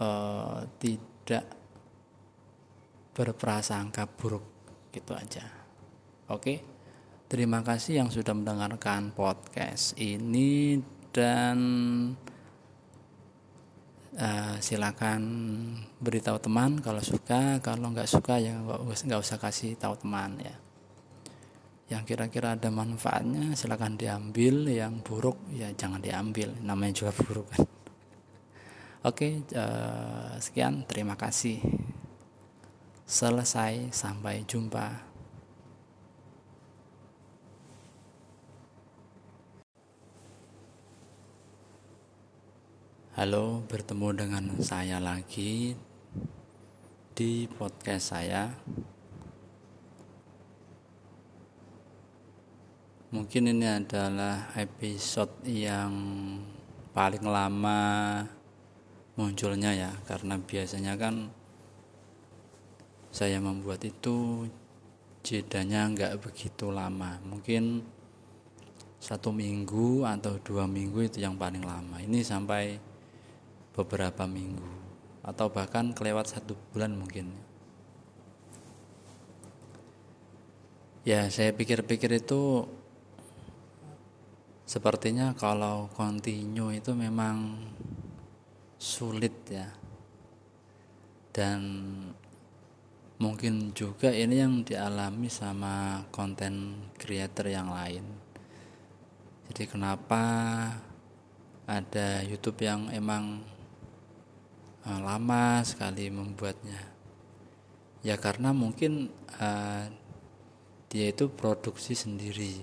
[0.00, 1.44] uh, tidak
[3.12, 4.44] berprasangka buruk
[4.92, 5.44] gitu aja.
[6.32, 6.64] Oke?
[7.28, 10.76] Terima kasih yang sudah mendengarkan podcast ini
[11.08, 11.56] dan
[14.16, 15.22] uh, silakan
[15.96, 20.56] beritahu teman kalau suka kalau nggak suka ya nggak usah kasih tahu teman ya.
[21.96, 27.64] Yang kira-kira ada manfaatnya silahkan diambil yang buruk ya jangan diambil namanya juga buruk kan.
[29.08, 31.64] Oke uh, sekian terima kasih
[33.12, 34.88] selesai sampai jumpa.
[43.12, 45.76] Halo, bertemu dengan saya lagi
[47.12, 48.48] di podcast saya.
[53.12, 55.92] Mungkin ini adalah episode yang
[56.96, 58.24] paling lama
[59.20, 61.41] munculnya ya karena biasanya kan
[63.12, 64.48] saya membuat itu
[65.20, 67.20] jedanya nggak begitu lama.
[67.28, 67.84] Mungkin
[68.96, 72.00] satu minggu atau dua minggu itu yang paling lama.
[72.00, 72.80] Ini sampai
[73.76, 74.80] beberapa minggu
[75.22, 77.28] atau bahkan kelewat satu bulan mungkin.
[81.04, 82.64] Ya saya pikir-pikir itu
[84.64, 87.60] sepertinya kalau kontinu itu memang
[88.80, 89.68] sulit ya.
[91.34, 91.60] Dan
[93.22, 98.02] mungkin juga ini yang dialami sama konten creator yang lain.
[99.46, 100.22] Jadi kenapa
[101.62, 103.46] ada YouTube yang emang
[104.82, 106.82] uh, lama sekali membuatnya?
[108.02, 109.86] Ya karena mungkin uh,
[110.90, 112.58] dia itu produksi sendiri.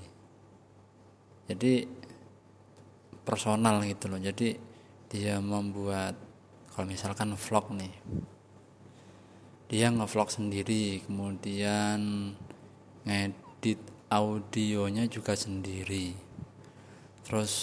[1.47, 1.87] Jadi
[3.23, 4.19] personal gitu loh.
[4.19, 4.59] Jadi
[5.07, 6.19] dia membuat
[6.75, 7.95] kalau misalkan vlog nih
[9.69, 12.34] dia ngevlog sendiri kemudian
[13.05, 13.77] ngedit
[14.10, 16.17] audionya juga sendiri.
[17.21, 17.53] Terus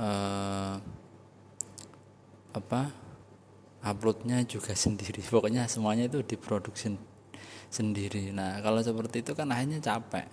[0.00, 0.80] uh,
[2.56, 2.88] apa
[3.84, 5.20] uploadnya juga sendiri.
[5.20, 6.96] Pokoknya semuanya itu diproduksi
[7.68, 8.32] sendiri.
[8.32, 10.24] Nah kalau seperti itu kan akhirnya capek.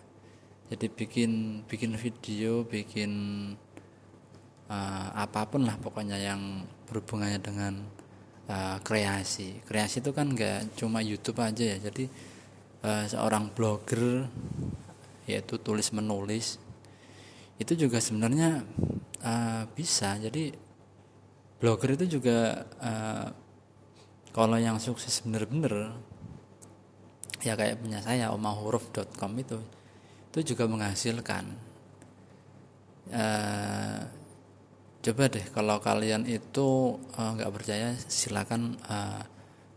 [0.71, 1.31] Jadi bikin
[1.67, 3.11] bikin video bikin
[4.71, 7.83] uh, apa pun lah pokoknya yang berhubungannya dengan
[8.49, 9.61] uh, kreasi.
[9.63, 11.77] Kreasi itu kan nggak cuma YouTube aja ya.
[11.79, 12.09] Jadi
[12.83, 14.27] uh, seorang blogger
[15.23, 16.59] yaitu tulis menulis
[17.55, 18.65] itu juga sebenarnya
[19.23, 20.19] uh, bisa.
[20.19, 20.51] Jadi
[21.61, 23.27] blogger itu juga uh,
[24.33, 25.93] kalau yang sukses bener-bener
[27.43, 29.59] ya kayak punya saya omahuruf.com itu
[30.33, 31.45] itu juga menghasilkan
[35.03, 39.19] coba deh kalau kalian itu eh, nggak uh, percaya silakan uh,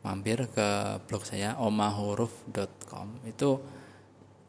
[0.07, 3.59] mampir ke blog saya omahuruf.com itu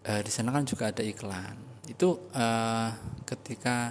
[0.06, 1.58] uh, di sana kan juga ada iklan.
[1.90, 2.94] Itu uh,
[3.26, 3.90] ketika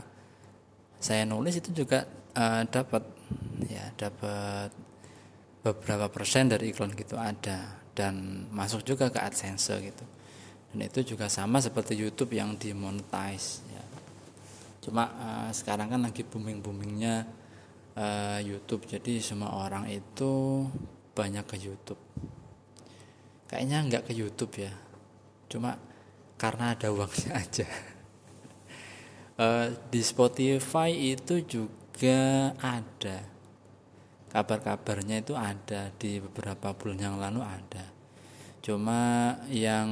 [1.03, 2.07] saya nulis itu juga
[2.39, 3.03] uh, dapat
[3.67, 4.71] ya dapat
[5.67, 7.83] beberapa persen dari iklan gitu ada.
[7.97, 10.05] Dan masuk juga ke AdSense gitu.
[10.71, 13.65] Dan itu juga sama seperti YouTube yang dimonetize
[14.87, 17.27] cuma uh, sekarang kan lagi booming boomingnya
[17.99, 18.87] uh, YouTube.
[18.87, 20.63] Jadi semua orang itu
[21.17, 21.99] banyak ke YouTube.
[23.51, 24.73] Kayaknya nggak ke YouTube ya.
[25.51, 25.75] Cuma
[26.39, 27.67] karena ada uangnya aja.
[29.37, 33.27] Uh, di Spotify itu juga ada.
[34.31, 35.91] Kabar-kabarnya itu ada.
[35.97, 37.85] Di beberapa bulan yang lalu ada.
[38.61, 39.89] Cuma yang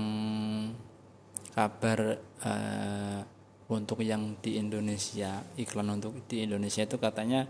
[1.54, 3.33] kabar uh,
[3.74, 7.44] untuk yang di Indonesia iklan untuk di Indonesia itu katanya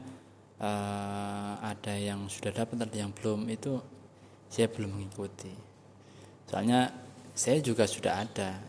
[0.58, 3.78] uh, ada yang sudah dapat ada yang belum itu
[4.48, 5.52] saya belum mengikuti.
[6.48, 6.92] Soalnya
[7.34, 8.62] saya juga sudah ada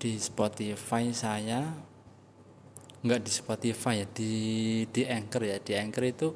[0.00, 1.64] di Spotify saya
[3.00, 4.32] nggak di Spotify ya di
[4.90, 5.56] di Anchor ya.
[5.62, 6.28] Di Anchor itu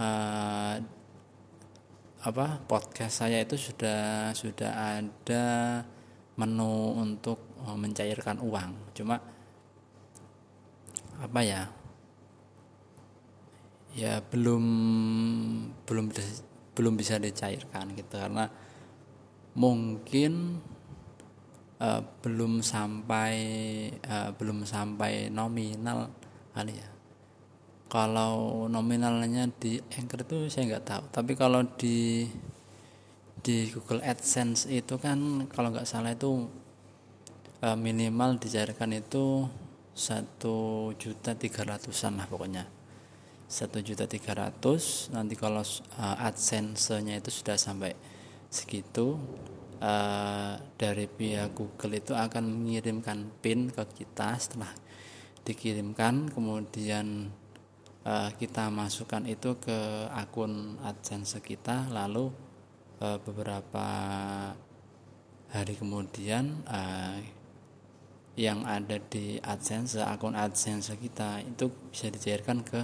[0.00, 0.74] uh,
[2.24, 5.44] apa podcast saya itu sudah sudah ada
[6.40, 8.96] menu untuk uh, mencairkan uang.
[8.96, 9.20] Cuma
[11.20, 11.62] apa ya?
[13.94, 14.64] Ya belum
[15.86, 16.10] belum
[16.74, 18.50] belum bisa dicairkan gitu karena
[19.54, 20.58] mungkin
[21.78, 23.34] uh, belum sampai
[24.02, 26.10] uh, belum sampai nominal
[26.50, 26.90] kali ya.
[27.86, 32.26] Kalau nominalnya di Anchor itu saya nggak tahu tapi kalau di
[33.44, 36.48] di Google AdSense itu kan kalau nggak salah itu
[37.60, 39.46] uh, minimal dicairkan itu
[39.94, 42.66] satu juta tiga ratusan lah pokoknya.
[43.46, 47.94] Satu juta tiga ratus nanti kalau uh, adsense-nya itu sudah sampai
[48.50, 49.14] segitu
[49.78, 54.74] uh, dari pihak Google itu akan mengirimkan pin ke kita setelah
[55.46, 56.34] dikirimkan.
[56.34, 57.30] Kemudian
[58.02, 61.86] uh, kita masukkan itu ke akun AdSense kita.
[61.94, 62.34] Lalu
[62.98, 63.86] uh, beberapa
[65.54, 67.22] hari kemudian uh,
[68.34, 72.82] yang ada di AdSense akun AdSense kita itu bisa dicairkan ke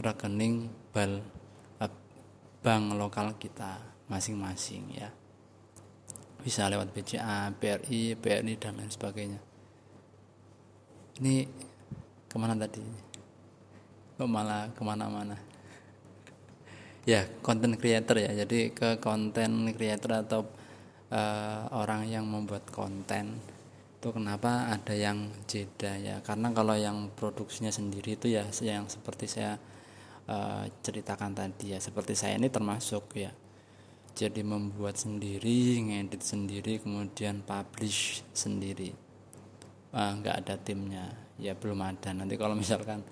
[0.00, 1.20] rekening bal
[1.84, 1.92] eh,
[2.64, 3.76] bank lokal kita
[4.08, 5.12] masing-masing ya.
[6.40, 9.40] Bisa lewat BCA, BRI, BRI dan lain sebagainya.
[11.20, 11.44] Ini
[12.30, 12.80] ke mana tadi?
[14.16, 15.36] Kok malah ke mana-mana?
[17.04, 18.32] Ya konten creator ya.
[18.32, 20.40] Jadi ke konten creator atau
[21.12, 23.36] uh, orang yang membuat konten
[23.98, 26.22] itu kenapa ada yang jeda ya?
[26.22, 29.58] Karena kalau yang produksinya sendiri itu ya yang seperti saya
[30.30, 33.34] uh, ceritakan tadi ya seperti saya ini termasuk ya.
[34.14, 38.94] Jadi membuat sendiri ngedit sendiri kemudian publish sendiri.
[39.90, 41.10] Uh, nggak ada timnya.
[41.34, 42.14] Ya belum ada.
[42.14, 43.02] Nanti kalau misalkan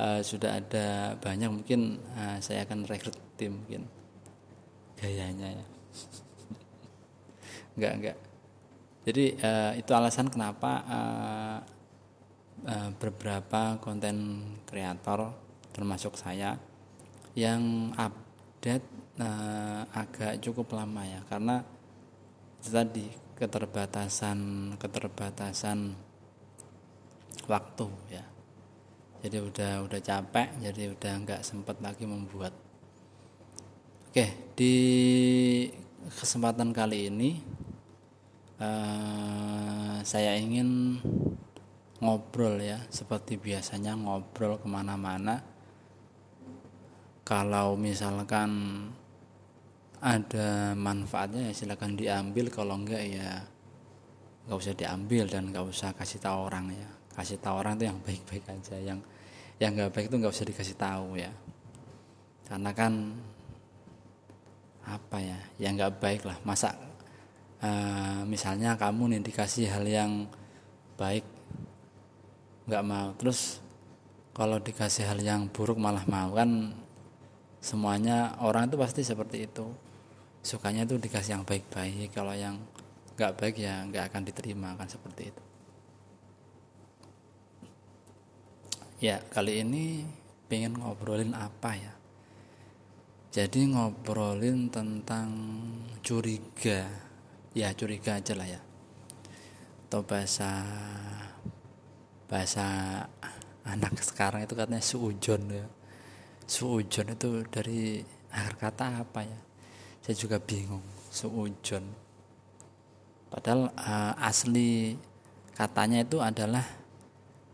[0.00, 3.84] uh, sudah ada banyak mungkin uh, saya akan rekrut tim mungkin.
[4.96, 5.66] Gayanya ya.
[7.76, 8.29] Nggak nggak
[9.00, 11.58] jadi uh, itu alasan kenapa uh,
[12.68, 15.32] uh, beberapa konten kreator
[15.72, 16.60] termasuk saya
[17.32, 18.84] yang update
[19.16, 21.20] uh, agak cukup lama ya.
[21.24, 21.64] Karena
[22.60, 23.08] tadi
[23.40, 24.38] keterbatasan
[24.76, 25.96] keterbatasan
[27.48, 28.24] waktu ya.
[29.20, 32.52] Jadi udah udah capek jadi udah nggak sempat lagi membuat.
[34.12, 34.74] Oke di
[36.20, 37.40] kesempatan kali ini
[38.60, 41.00] uh, saya ingin
[42.00, 45.40] ngobrol ya seperti biasanya ngobrol ke mana-mana.
[47.24, 48.50] Kalau misalkan
[50.00, 53.44] ada manfaatnya ya silakan diambil kalau enggak ya
[54.48, 56.88] nggak usah diambil dan nggak usah kasih tahu orang ya.
[57.12, 59.00] Kasih tahu orang itu yang baik-baik aja yang
[59.60, 61.30] yang nggak baik itu nggak usah dikasih tahu ya.
[62.48, 63.14] Karena kan
[64.80, 66.89] apa ya yang nggak baik lah masa
[67.60, 70.12] uh, misalnya kamu nih dikasih hal yang
[70.96, 71.24] baik
[72.68, 73.12] nggak mau.
[73.16, 73.60] Terus
[74.36, 76.32] kalau dikasih hal yang buruk malah mau.
[76.36, 76.76] Kan
[77.60, 79.68] semuanya orang itu pasti seperti itu.
[80.40, 82.12] Sukanya itu dikasih yang baik-baik.
[82.12, 82.56] Kalau yang
[83.16, 85.42] nggak baik ya nggak akan diterima kan seperti itu.
[89.00, 90.04] Ya kali ini
[90.48, 91.92] pengen ngobrolin apa ya?
[93.30, 95.30] Jadi ngobrolin tentang
[96.02, 97.09] curiga
[97.56, 98.60] ya curiga aja lah ya.
[99.90, 100.62] Atau bahasa
[102.30, 102.66] bahasa
[103.66, 105.66] anak sekarang itu katanya suujon ya.
[106.46, 109.38] Suujon itu dari akar kata apa ya?
[110.02, 111.82] Saya juga bingung suujon.
[113.30, 114.98] Padahal uh, asli
[115.54, 116.66] katanya itu adalah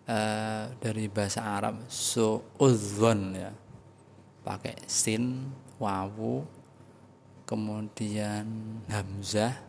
[0.09, 3.53] uh, dari bahasa Arab suudzon ya.
[4.45, 6.47] Pakai sin wawu
[7.45, 8.47] kemudian
[8.89, 9.66] hamzah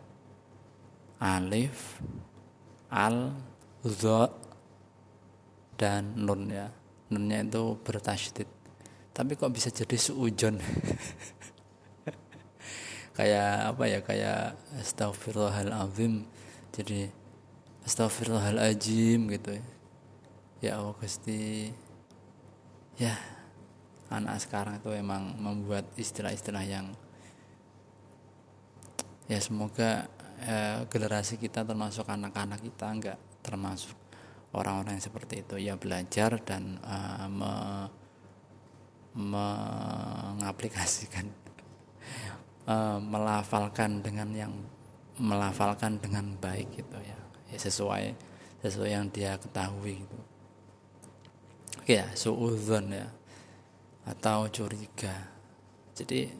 [1.18, 1.98] alif
[2.88, 3.34] al
[3.82, 4.30] dha
[5.78, 6.70] dan nun ya.
[7.08, 8.48] Nunnya itu bertasydid.
[9.14, 10.60] Tapi kok bisa jadi suujon
[13.18, 13.98] kayak apa ya?
[14.02, 16.26] Kayak astagfirullahalazim
[16.74, 17.10] jadi
[17.86, 19.64] astagfirullahalazim gitu ya.
[20.58, 21.70] Ya Allah Gusti.
[22.98, 23.14] Ya
[24.08, 26.86] anak sekarang itu emang membuat istilah-istilah yang
[29.28, 30.08] ya semoga
[30.44, 33.96] eh, generasi kita termasuk anak-anak kita enggak termasuk
[34.52, 35.54] orang-orang yang seperti itu.
[35.60, 37.52] Ya belajar dan uh, me,
[39.18, 41.26] mengaplikasikan
[42.68, 44.52] uh, melafalkan dengan yang
[45.18, 47.18] melafalkan dengan baik gitu ya,
[47.50, 48.14] ya sesuai
[48.62, 50.18] sesuai yang dia ketahui gitu.
[51.88, 53.08] Ya suudzon ya
[54.08, 55.28] atau curiga.
[55.92, 56.32] Jadi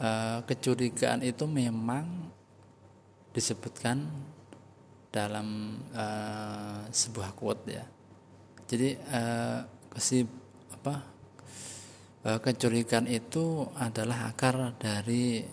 [0.00, 2.32] uh, kecurigaan itu memang
[3.32, 4.08] disebutkan
[5.12, 7.84] dalam uh, sebuah quote ya.
[8.66, 9.60] Jadi uh,
[10.76, 10.94] apa
[12.26, 15.44] uh, kecurigaan itu adalah akar dari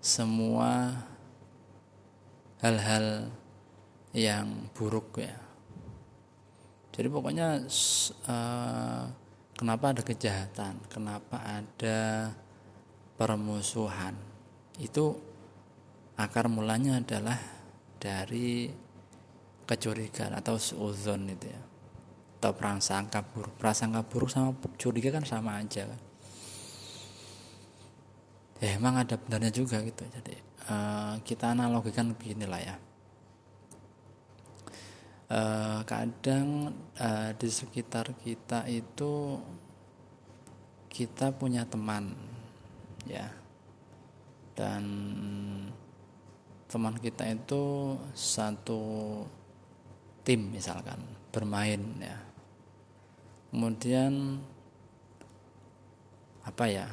[0.00, 0.92] semua
[2.60, 3.30] hal-hal
[4.12, 5.36] yang buruk ya.
[6.92, 7.62] Jadi pokoknya
[8.26, 9.02] uh,
[9.54, 12.32] kenapa ada kejahatan, kenapa ada
[13.18, 14.14] permusuhan,
[14.78, 15.18] itu
[16.14, 17.38] akar mulanya adalah
[17.98, 18.70] dari
[19.66, 21.62] kecurigaan atau suuzon itu ya.
[22.38, 23.58] Atau prasangka buruk.
[23.58, 26.00] Prasangka buruk sama curiga kan sama aja kan.
[28.62, 30.06] Ya emang ada benarnya juga gitu.
[30.06, 30.34] Jadi
[30.70, 32.76] uh, kita analogikan beginilah ya.
[35.28, 39.36] Uh, kadang uh, di sekitar kita itu
[40.88, 42.27] kita punya teman
[43.08, 43.28] ya.
[44.52, 44.84] Dan
[46.68, 48.80] teman kita itu satu
[50.22, 51.00] tim misalkan
[51.32, 52.18] bermain ya.
[53.48, 54.36] Kemudian
[56.44, 56.88] apa ya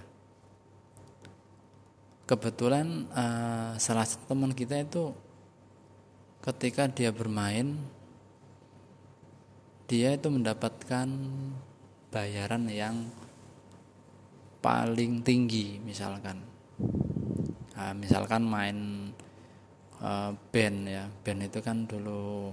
[2.28, 5.14] kebetulan uh, salah satu teman kita itu
[6.44, 7.80] ketika dia bermain
[9.86, 11.08] dia itu mendapatkan
[12.10, 13.06] bayaran yang
[14.66, 16.42] paling tinggi misalkan.
[17.78, 18.78] Nah, misalkan main
[20.02, 21.06] uh, band ya.
[21.22, 22.50] Band itu kan dulu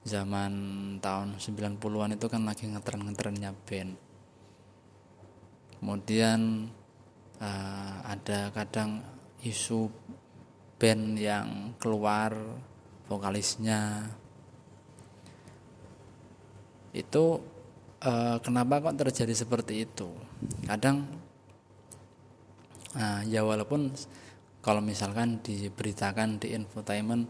[0.00, 0.52] zaman
[1.04, 3.92] tahun 90-an itu kan lagi ngetren-ngetrennya band.
[5.76, 6.72] Kemudian
[7.36, 9.04] uh, ada kadang
[9.44, 9.92] isu
[10.80, 12.32] band yang keluar
[13.12, 14.08] vokalisnya.
[16.96, 17.44] Itu
[18.08, 20.29] uh, kenapa kok terjadi seperti itu
[20.64, 21.06] kadang
[22.96, 23.92] uh, ya walaupun
[24.60, 27.28] kalau misalkan diberitakan di infotainment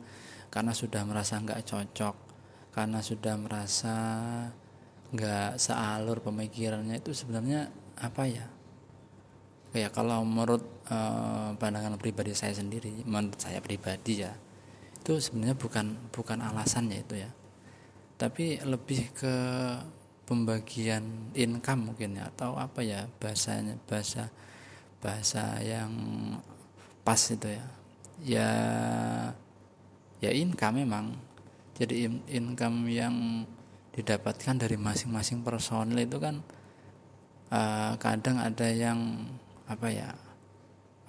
[0.50, 2.16] karena sudah merasa nggak cocok
[2.74, 3.96] karena sudah merasa
[5.11, 8.46] nggak sealur pemikirannya itu sebenarnya apa ya?
[9.70, 14.34] Kayak kalau menurut uh, pandangan pribadi saya sendiri menurut saya pribadi ya
[15.00, 17.30] itu sebenarnya bukan bukan alasannya itu ya.
[18.18, 19.34] Tapi lebih ke
[20.30, 24.30] pembagian income mungkin ya atau apa ya bahasanya bahasa
[25.02, 25.90] bahasa yang
[27.02, 27.66] pas itu ya.
[28.22, 28.50] Ya
[30.22, 31.18] ya income memang.
[31.74, 33.42] Jadi income yang
[33.90, 36.38] didapatkan dari masing-masing personil itu kan
[37.50, 39.26] uh, kadang ada yang
[39.66, 40.14] apa ya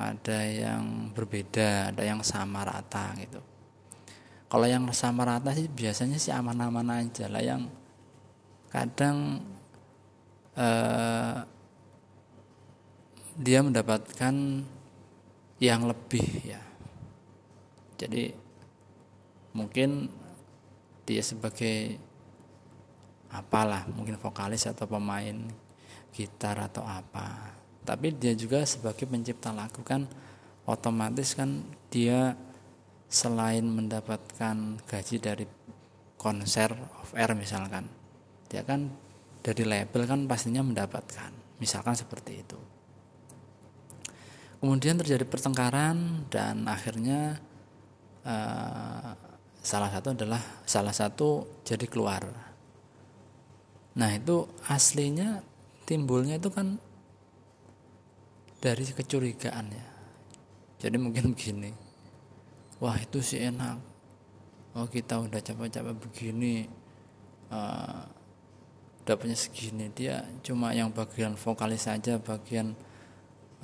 [0.02, 3.38] ada yang berbeda ada yang sama rata gitu.
[4.50, 7.70] Kalau yang sama rata sih biasanya sih aman-aman aja lah yang
[8.72, 9.44] kadang
[10.56, 11.44] uh,
[13.36, 14.36] dia mendapatkan
[15.62, 16.64] yang lebih ya.
[18.00, 18.34] Jadi
[19.54, 20.10] mungkin
[21.04, 22.00] dia sebagai
[23.32, 25.38] apalah mungkin vokalis atau pemain
[26.16, 27.56] gitar atau apa.
[27.84, 30.08] Tapi dia juga sebagai pencipta lagu kan
[30.66, 32.38] otomatis kan dia
[33.12, 35.46] selain mendapatkan gaji dari
[36.16, 38.01] konser of air misalkan
[38.52, 38.92] dia kan
[39.40, 41.32] dari label kan pastinya mendapatkan.
[41.64, 42.60] Misalkan seperti itu.
[44.60, 47.40] Kemudian terjadi pertengkaran dan akhirnya
[48.28, 49.16] uh,
[49.64, 52.28] salah satu adalah salah satu jadi keluar.
[53.96, 55.42] Nah itu aslinya
[55.88, 56.76] timbulnya itu kan
[58.60, 59.88] dari kecurigaan ya.
[60.86, 61.72] Jadi mungkin begini
[62.82, 63.78] wah itu sih enak.
[64.76, 66.66] Oh kita udah capek-capek begini
[67.54, 68.21] uh,
[69.02, 72.78] dapatnya segini dia cuma yang bagian vokalis saja bagian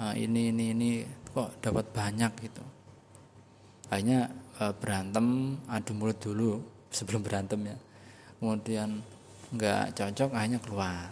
[0.02, 0.90] uh, ini ini ini
[1.30, 2.64] kok dapat banyak gitu.
[3.94, 4.28] Akhirnya
[4.58, 6.62] uh, berantem adu mulut dulu
[6.98, 7.78] sebelum berantem ya.
[8.38, 9.02] Kemudian
[9.54, 11.10] nggak cocok akhirnya keluar.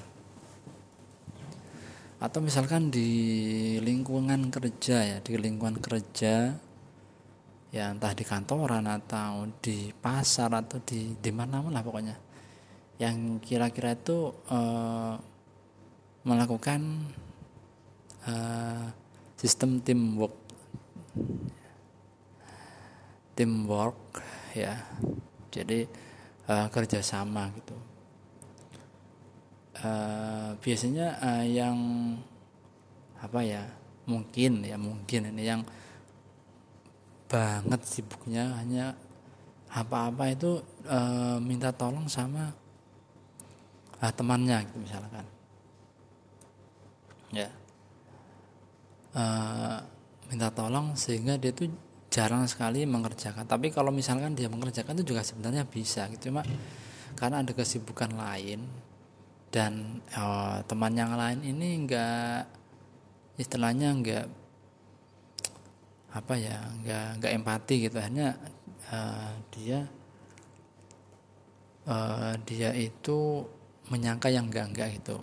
[2.17, 3.09] Atau misalkan di
[3.83, 6.57] lingkungan kerja ya di lingkungan kerja
[7.75, 12.24] ya entah di kantoran atau di pasar atau di di lah pokoknya
[12.95, 15.19] yang kira-kira itu uh,
[16.23, 17.11] melakukan
[18.23, 18.87] uh,
[19.35, 20.35] sistem teamwork.
[23.35, 24.23] Teamwork
[24.55, 24.79] ya.
[25.51, 25.83] Jadi
[26.47, 27.77] uh, kerjasama gitu.
[29.75, 31.77] Uh, biasanya uh, yang
[33.19, 33.63] apa ya
[34.07, 35.61] mungkin ya mungkin ini yang
[37.27, 38.95] banget sibuknya hanya
[39.67, 42.55] apa-apa itu uh, minta tolong sama
[44.01, 45.25] uh, temannya gitu misalkan.
[47.31, 47.49] Ya.
[49.15, 49.79] Uh,
[50.27, 51.71] minta tolong sehingga dia tuh
[52.15, 53.43] jarang sekali mengerjakan.
[53.43, 56.31] Tapi kalau misalkan dia mengerjakan itu juga sebenarnya bisa gitu.
[56.31, 56.47] Cuma
[57.19, 58.63] karena ada kesibukan lain
[59.51, 62.47] dan oh, teman yang lain ini enggak
[63.39, 64.25] istilahnya enggak
[66.15, 67.97] apa ya enggak enggak empati gitu.
[67.99, 68.39] Hanya
[68.91, 69.79] uh, dia
[71.87, 73.43] uh, dia itu
[73.89, 75.17] menyangka yang enggak enggak gitu.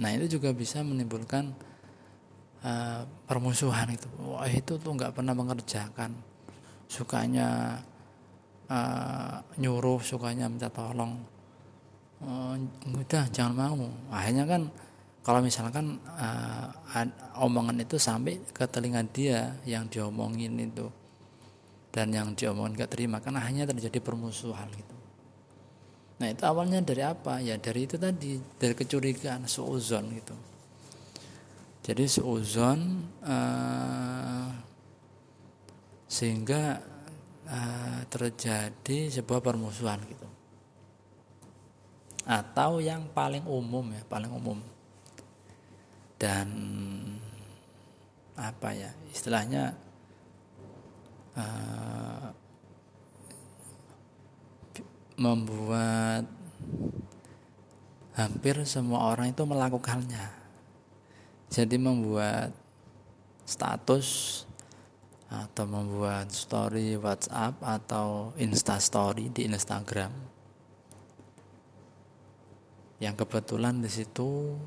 [0.00, 1.52] Nah itu juga bisa menimbulkan
[2.64, 4.08] uh, permusuhan itu.
[4.22, 6.16] Wah itu tuh enggak pernah mengerjakan.
[6.88, 7.80] Sukanya
[8.68, 11.20] uh, nyuruh sukanya minta tolong.
[12.22, 12.56] Uh,
[12.96, 13.88] udah jangan mau.
[14.08, 14.72] Akhirnya kan
[15.22, 16.68] kalau misalkan uh,
[17.38, 20.88] omongan itu sampai ke telinga dia yang diomongin itu.
[21.92, 24.91] Dan yang diomongin gak terima kan hanya terjadi permusuhan gitu
[26.22, 27.42] nah itu awalnya dari apa?
[27.42, 30.38] Ya dari itu tadi dari kecurigaan suuzon gitu.
[31.82, 32.78] Jadi suuzon
[33.26, 34.54] uh,
[36.06, 36.78] sehingga
[37.50, 40.28] uh, terjadi sebuah permusuhan gitu.
[42.22, 44.62] Atau yang paling umum ya paling umum.
[46.22, 46.46] Dan
[48.38, 49.74] apa ya istilahnya
[51.34, 52.30] uh,
[55.22, 56.26] membuat
[58.18, 60.26] hampir semua orang itu melakukannya.
[61.46, 62.50] Jadi membuat
[63.46, 64.42] status
[65.30, 70.10] atau membuat story WhatsApp atau Insta Story di Instagram.
[72.98, 74.58] Yang kebetulan di situ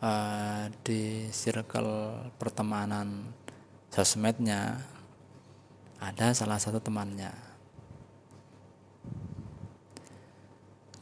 [0.00, 3.28] uh, di circle pertemanan
[3.92, 4.80] sosmednya
[6.02, 7.53] ada salah satu temannya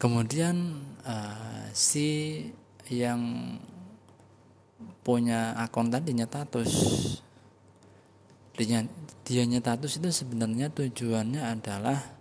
[0.03, 2.43] kemudian uh, si
[2.91, 3.55] yang
[5.07, 6.75] punya akun tadi nyetatus
[8.59, 8.83] dia
[9.23, 12.19] dia nyetatus itu sebenarnya tujuannya adalah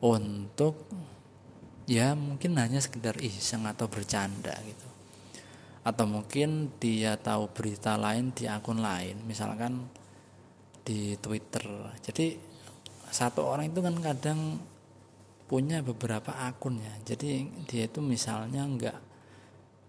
[0.00, 0.88] untuk
[1.84, 4.88] ya mungkin hanya sekedar iseng atau bercanda gitu.
[5.84, 9.84] Atau mungkin dia tahu berita lain di akun lain misalkan
[10.80, 11.92] di Twitter.
[12.00, 12.40] Jadi
[13.12, 14.40] satu orang itu kan kadang
[15.50, 16.94] punya beberapa akun ya.
[17.02, 18.98] Jadi dia itu misalnya nggak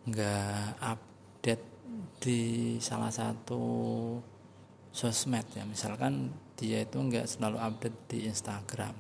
[0.09, 1.66] nggak update
[2.18, 2.41] di
[2.82, 3.62] salah satu
[4.89, 5.62] sosmed ya.
[5.70, 8.97] Misalkan dia itu nggak selalu update di Instagram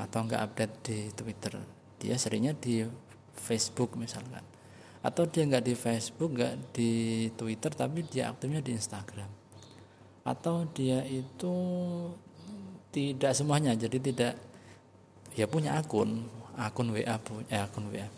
[0.00, 1.60] atau nggak update di Twitter.
[2.00, 2.80] Dia seringnya di
[3.36, 4.48] Facebook misalkan.
[5.04, 6.92] Atau dia nggak di Facebook nggak di
[7.36, 9.28] Twitter tapi dia aktifnya di Instagram.
[10.24, 11.52] Atau dia itu
[12.96, 14.55] tidak semuanya jadi tidak
[15.36, 16.24] ya punya akun.
[16.56, 18.08] Akun WA punya eh, akun WA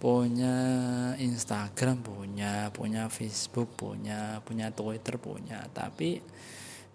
[0.00, 0.56] punya
[1.20, 5.62] Instagram punya punya Facebook punya punya Twitter punya.
[5.70, 6.18] Tapi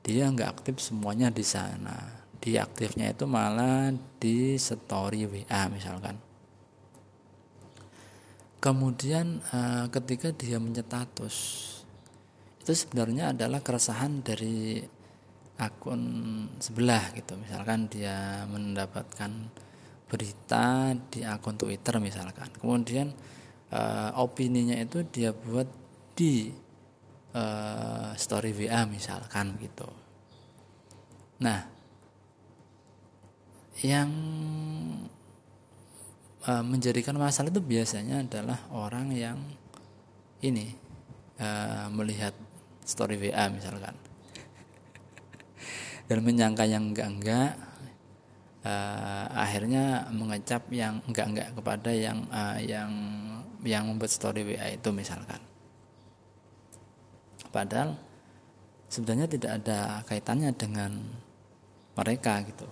[0.03, 2.25] dia nggak aktif semuanya di sana.
[2.41, 6.17] Dia aktifnya itu malah di story WA misalkan.
[8.59, 11.35] Kemudian uh, ketika dia menyetatus
[12.65, 14.81] itu sebenarnya adalah keresahan dari
[15.55, 16.01] akun
[16.59, 17.39] sebelah gitu.
[17.39, 19.31] Misalkan dia mendapatkan
[20.05, 22.51] berita di akun Twitter misalkan.
[22.59, 23.11] Kemudian
[23.71, 25.67] uh, opininya itu dia buat
[26.15, 26.51] di
[27.35, 29.87] uh, story WA misalkan gitu.
[31.43, 31.67] Nah
[33.83, 34.07] yang
[36.47, 39.37] uh, menjadikan masalah itu biasanya adalah orang yang
[40.39, 40.71] ini
[41.43, 42.31] uh, melihat
[42.87, 44.04] story WA misalkan
[46.05, 47.57] dan menyangka yang enggak-enggak
[48.65, 52.91] uh, akhirnya mengecap yang enggak-enggak kepada yang uh, yang
[53.65, 55.41] yang membuat story WA itu misalkan.
[57.49, 57.97] Padahal
[58.89, 60.91] sebenarnya tidak ada kaitannya dengan
[61.95, 62.67] mereka gitu.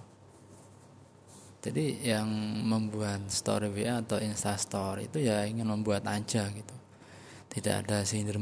[1.63, 2.27] Jadi yang
[2.67, 6.75] membuat story WA atau Insta Story itu ya ingin membuat aja gitu.
[7.47, 8.35] Tidak ada sindir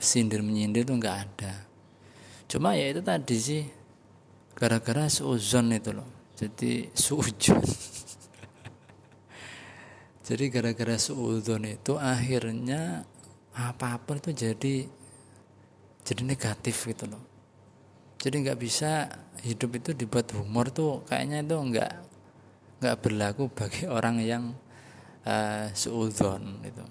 [0.00, 1.68] sindir menyindir itu nggak ada.
[2.48, 3.62] Cuma ya itu tadi sih
[4.62, 6.06] gara-gara suzon itu loh.
[6.38, 7.58] Jadi sujon
[10.26, 13.02] jadi gara-gara suzon itu akhirnya
[13.58, 14.86] apa-apa itu jadi
[16.06, 17.18] jadi negatif gitu loh.
[18.22, 19.10] Jadi nggak bisa
[19.42, 21.92] hidup itu dibuat humor tuh kayaknya itu nggak
[22.78, 24.54] nggak berlaku bagi orang yang
[25.26, 26.86] uh, suudzon itu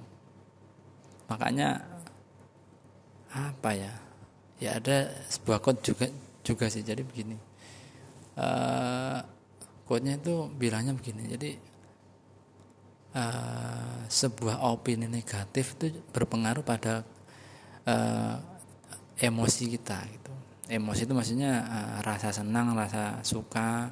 [1.32, 1.88] makanya
[3.32, 3.96] apa ya?
[4.60, 6.12] Ya ada sebuah quote juga
[6.44, 6.84] juga sih.
[6.84, 7.51] Jadi begini
[8.38, 9.20] uh,
[9.88, 11.28] quote-nya itu bilangnya begini.
[11.28, 11.52] Jadi
[13.16, 17.04] uh, sebuah opini negatif itu berpengaruh pada
[17.88, 18.36] uh,
[19.20, 20.32] emosi kita gitu.
[20.72, 23.92] Emosi itu maksudnya uh, rasa senang rasa suka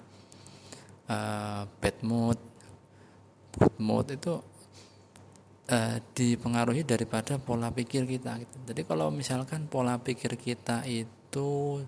[1.12, 2.40] uh, bad mood.
[3.50, 4.40] Good mood itu
[5.68, 8.56] uh, dipengaruhi daripada pola pikir kita gitu.
[8.72, 11.82] Jadi kalau misalkan pola pikir kita itu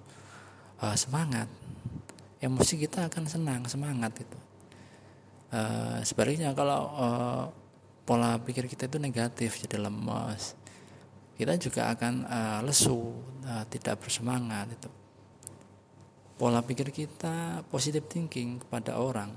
[0.97, 1.45] semangat
[2.41, 4.39] emosi kita akan senang semangat itu
[5.53, 7.43] uh, sebaliknya kalau uh,
[8.03, 10.59] pola pikir kita itu negatif jadi lemas
[11.41, 13.17] kita juga akan uh, lesu
[13.49, 14.89] uh, tidak bersemangat itu.
[16.37, 19.33] Pola pikir kita positive thinking kepada orang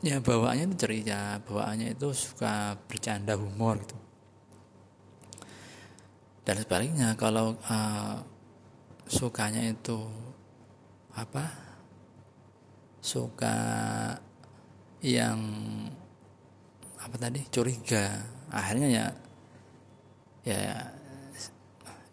[0.00, 3.96] ya bawaannya itu ceria bawaannya itu suka bercanda humor gitu.
[6.48, 8.16] Dan sebaliknya kalau uh,
[9.04, 10.00] sukanya itu
[11.12, 11.69] apa
[13.00, 13.56] suka
[15.00, 15.40] yang
[17.00, 18.20] apa tadi curiga.
[18.52, 19.06] Akhirnya ya
[20.44, 20.60] ya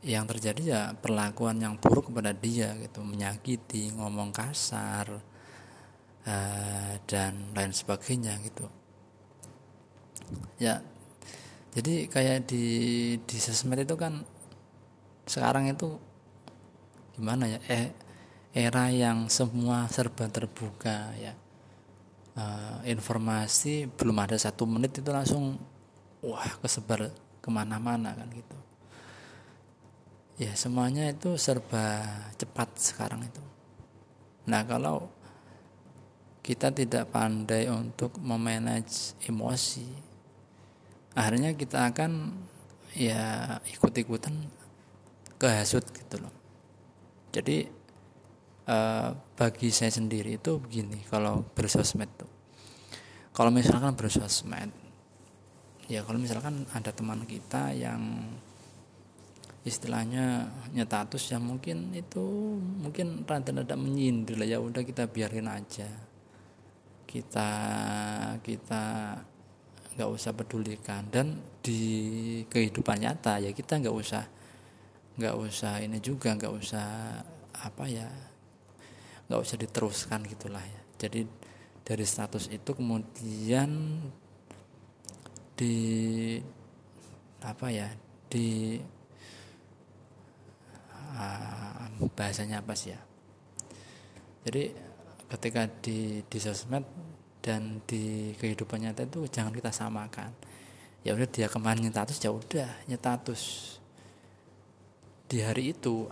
[0.08, 3.04] yang terjadi ya perlakuan yang buruk kepada dia gitu.
[3.04, 5.20] Menyakiti ngomong kasar
[6.24, 8.66] uh, dan lain sebagainya gitu.
[10.60, 10.80] Ya
[11.78, 12.66] jadi kayak di
[13.22, 14.26] di sosmed itu kan
[15.28, 16.00] sekarang itu
[17.14, 17.60] gimana ya?
[17.68, 18.07] Eh
[18.58, 21.38] era yang semua serba terbuka ya.
[22.38, 25.58] Uh, informasi belum ada satu menit itu langsung
[26.22, 28.58] wah kesebar ke mana-mana kan gitu.
[30.42, 32.02] Ya semuanya itu serba
[32.38, 33.42] cepat sekarang itu.
[34.50, 35.10] Nah kalau
[36.42, 40.08] kita tidak pandai untuk memanage emosi
[41.18, 42.38] akhirnya kita akan
[42.94, 44.34] ya ikut-ikutan
[45.42, 46.34] kehasut gitu loh.
[47.34, 47.77] Jadi
[48.68, 52.30] uh, bagi saya sendiri itu begini kalau bersosmed tuh.
[53.32, 54.72] Kalau misalkan bersosmed
[55.88, 58.28] ya kalau misalkan ada teman kita yang
[59.64, 65.88] istilahnya nyetatus yang mungkin itu mungkin rada-rada menyindir lah ya udah kita biarin aja.
[67.08, 67.50] Kita
[68.44, 68.84] kita
[69.96, 71.08] nggak usah pedulikan.
[71.08, 74.24] Dan di kehidupan nyata ya kita nggak usah
[75.18, 76.88] nggak usah ini juga nggak usah
[77.58, 78.06] apa ya
[79.28, 80.82] nggak usah diteruskan gitulah ya.
[80.98, 81.28] Jadi
[81.84, 84.02] dari status itu kemudian
[85.58, 85.76] di
[87.44, 87.88] apa ya
[88.28, 88.80] di
[91.16, 93.02] uh, bahasanya apa sih ya?
[94.48, 94.72] Jadi
[95.28, 96.88] ketika di di sosmed
[97.44, 100.32] dan di kehidupan nyata itu jangan kita samakan.
[101.04, 103.42] Ya udah dia kemarin nyetatus ya udah nyetatus
[105.28, 106.08] di hari itu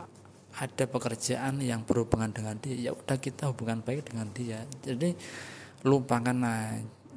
[0.55, 4.63] ada pekerjaan yang berhubungan dengan dia ya udah kita hubungan baik dengan dia.
[4.83, 5.11] Jadi
[5.83, 6.37] lupakan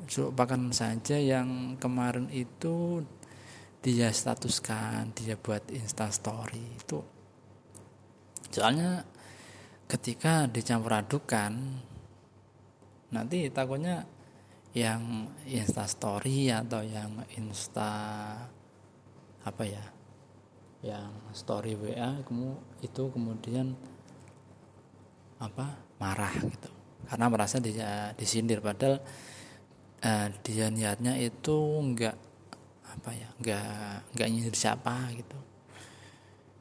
[0.08, 3.02] lupakan saja yang kemarin itu
[3.78, 6.98] dia statuskan dia buat instastory itu.
[8.50, 9.06] Soalnya
[9.86, 11.78] ketika dicampur adukan
[13.14, 14.04] nanti takutnya
[14.76, 17.94] yang instastory atau yang insta
[19.46, 19.97] apa ya
[20.78, 22.54] yang story WA kamu
[22.86, 23.74] itu kemudian
[25.42, 26.70] apa marah gitu.
[27.08, 28.62] Karena merasa dia disindir.
[28.62, 29.02] Padahal
[30.02, 32.14] uh, dia niatnya itu enggak
[32.88, 33.66] apa ya enggak
[34.14, 35.38] enggak nyindir siapa gitu.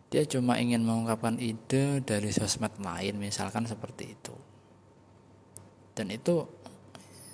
[0.07, 4.35] Dia cuma ingin mengungkapkan ide dari sosmed lain misalkan seperti itu.
[5.91, 6.47] Dan itu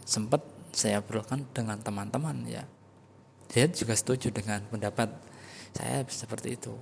[0.04, 0.42] sempat
[0.74, 2.66] saya obrolkan dengan teman-teman ya.
[3.54, 5.14] Dia juga setuju dengan pendapat
[5.74, 6.74] saya seperti itu.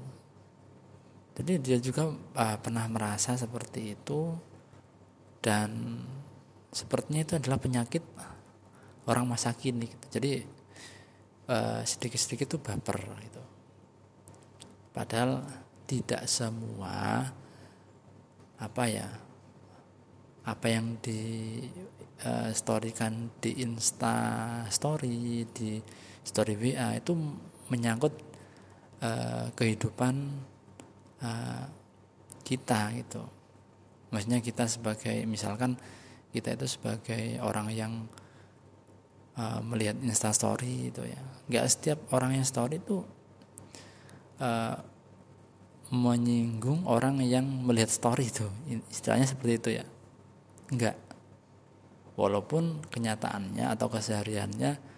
[1.32, 4.36] Jadi dia juga uh, pernah merasa seperti itu.
[5.42, 5.98] Dan
[6.70, 8.04] sepertinya itu adalah penyakit
[9.10, 10.06] orang masa kini gitu.
[10.22, 10.32] jadi
[11.50, 13.44] uh, sedikit-sedikit itu baper gitu.
[14.96, 15.44] Padahal
[15.90, 17.28] tidak semua
[18.62, 19.10] apa ya
[20.46, 21.58] apa yang di
[22.24, 24.16] uh, storykan di insta
[24.70, 25.82] story di
[26.24, 27.18] story WA itu
[27.68, 28.14] menyangkut
[29.02, 30.16] uh, kehidupan
[31.22, 31.66] uh,
[32.46, 33.22] kita gitu.
[34.12, 35.76] Maksudnya kita sebagai misalkan
[36.32, 37.94] kita itu sebagai orang yang
[39.36, 41.22] uh, melihat instastory itu ya.
[41.52, 43.04] Nggak setiap orang yang story itu
[44.40, 44.78] uh,
[45.92, 48.48] menyinggung orang yang melihat story itu.
[48.88, 49.86] Istilahnya seperti itu ya.
[50.72, 50.96] Enggak
[52.22, 54.91] walaupun kenyataannya atau kesehariannya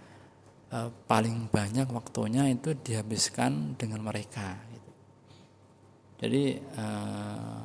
[0.74, 4.92] eh, paling banyak waktunya itu dihabiskan dengan mereka gitu.
[6.26, 7.62] jadi eh,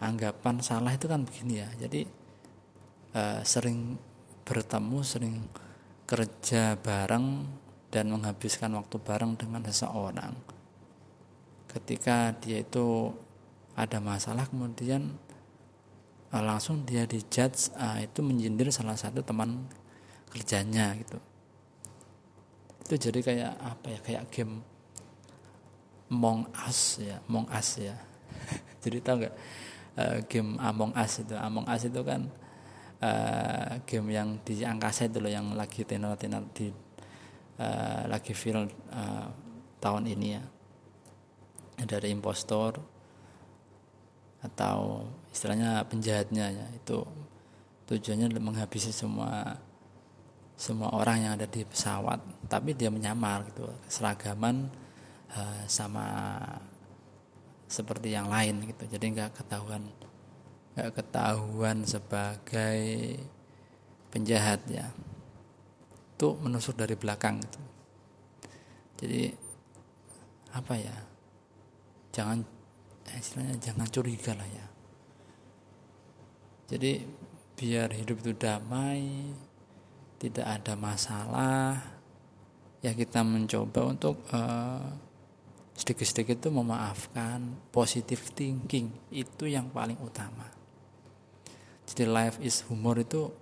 [0.00, 1.68] anggapan salah itu kan begini ya.
[1.76, 2.08] Jadi
[3.14, 4.00] eh, sering
[4.48, 5.36] bertemu sering
[6.08, 7.46] kerja bareng
[7.92, 10.34] dan menghabiskan waktu bareng dengan seseorang.
[11.70, 13.14] Ketika dia itu
[13.78, 15.14] ada masalah kemudian
[16.34, 19.66] langsung dia dijudge uh, itu menyindir salah satu teman
[20.30, 21.18] kerjanya gitu
[22.90, 23.98] itu jadi kayak apa ya?
[24.02, 24.66] Kayak game
[26.10, 27.94] Among Us ya Among Us ya.
[28.82, 29.34] Jadi tahu nggak?
[29.94, 31.38] Uh, game Among Us itu.
[31.38, 32.26] Among Us itu kan
[32.98, 36.74] uh, game yang di angkasa itu loh yang lagi tenar-tenar di
[37.62, 39.30] uh, lagi viral uh,
[39.78, 40.42] tahun ini ya.
[41.86, 42.74] Dari impostor
[44.42, 46.66] atau istilahnya penjahatnya ya.
[46.74, 47.06] Itu
[47.86, 49.62] tujuannya menghabisi semua
[50.60, 52.20] semua orang yang ada di pesawat.
[52.44, 54.68] Tapi dia menyamar gitu seragaman
[55.32, 56.36] uh, sama
[57.64, 58.84] seperti yang lain gitu.
[58.84, 59.88] Jadi nggak ketahuan
[60.76, 63.16] nggak ketahuan sebagai
[64.12, 64.92] penjahat ya.
[66.20, 67.60] Itu menusuk dari belakang gitu.
[69.00, 69.32] Jadi
[70.52, 70.96] apa ya
[72.12, 72.44] jangan
[73.16, 74.66] istilahnya jangan curiga lah ya.
[76.68, 77.02] Jadi
[77.56, 79.32] biar hidup itu damai
[80.20, 81.80] tidak ada masalah
[82.84, 84.84] ya kita mencoba untuk uh,
[85.72, 87.40] sedikit-sedikit itu memaafkan
[87.72, 90.44] positive thinking itu yang paling utama.
[91.88, 93.32] Jadi life is humor itu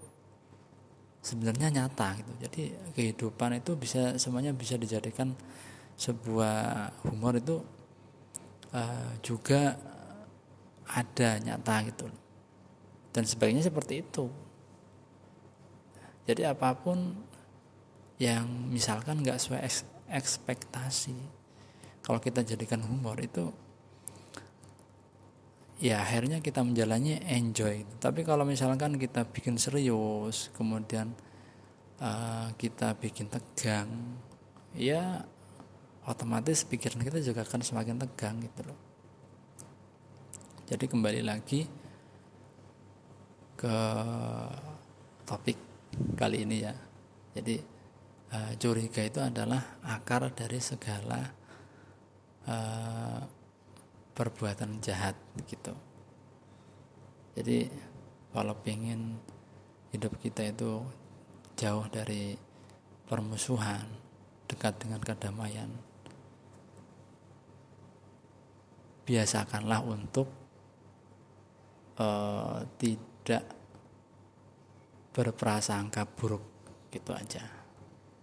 [1.19, 2.33] sebenarnya nyata gitu.
[2.47, 2.63] Jadi
[2.95, 5.35] kehidupan itu bisa semuanya bisa dijadikan
[5.99, 7.59] sebuah humor itu
[8.71, 9.75] uh, juga
[10.87, 12.07] ada nyata gitu.
[13.11, 14.31] Dan sebagainya seperti itu
[16.29, 17.17] jadi apa pun
[18.21, 19.65] yang misalkan nggak sesuai
[20.13, 21.17] ekspektasi
[22.05, 23.49] kalau kita jadikan humor itu
[25.81, 27.87] ya akhirnya kita menjalani enjoy.
[27.97, 31.17] Tapi kalau misalkan kita bikin serius kemudian
[32.03, 33.89] uh, kita bikin tegang
[34.77, 35.25] ya
[36.05, 38.79] otomatis pikiran kita juga akan semakin tegang gitu loh.
[40.69, 41.65] Jadi kembali lagi
[43.57, 43.77] ke
[45.25, 45.68] topik
[46.19, 46.75] kali ini ya.
[47.39, 47.63] Jadi
[48.35, 51.23] uh, curiga itu adalah akar dari segala
[52.51, 53.23] uh,
[54.19, 55.15] perbuatan jahat
[55.47, 55.71] gitu.
[57.39, 57.71] Jadi
[58.35, 59.23] kalau pengen
[59.95, 60.83] hidup kita itu
[61.55, 62.35] jauh dari
[63.07, 63.87] permusuhan
[64.51, 65.71] dekat dengan kedamaian
[69.09, 70.29] biasakanlah untuk
[71.97, 73.58] uh, tidak
[75.19, 76.47] berprasangka buruk
[76.95, 77.43] gitu aja.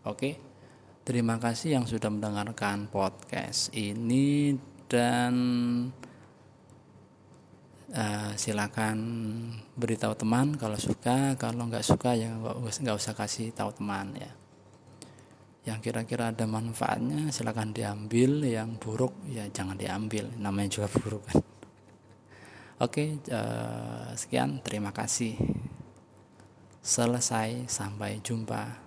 [0.08, 0.40] Oke?
[1.04, 4.56] Terima kasih yang sudah mendengarkan podcast ini
[4.88, 5.36] dan
[7.92, 8.98] uh, silakan
[9.76, 14.32] beritahu teman kalau suka kalau nggak suka ya nggak usah kasih tahu teman ya.
[15.68, 21.44] Yang kira-kira ada manfaatnya silahkan diambil yang buruk ya jangan diambil namanya juga buruk kan.
[22.82, 25.36] Oke uh, sekian terima kasih
[26.86, 28.85] selesai sampai jumpa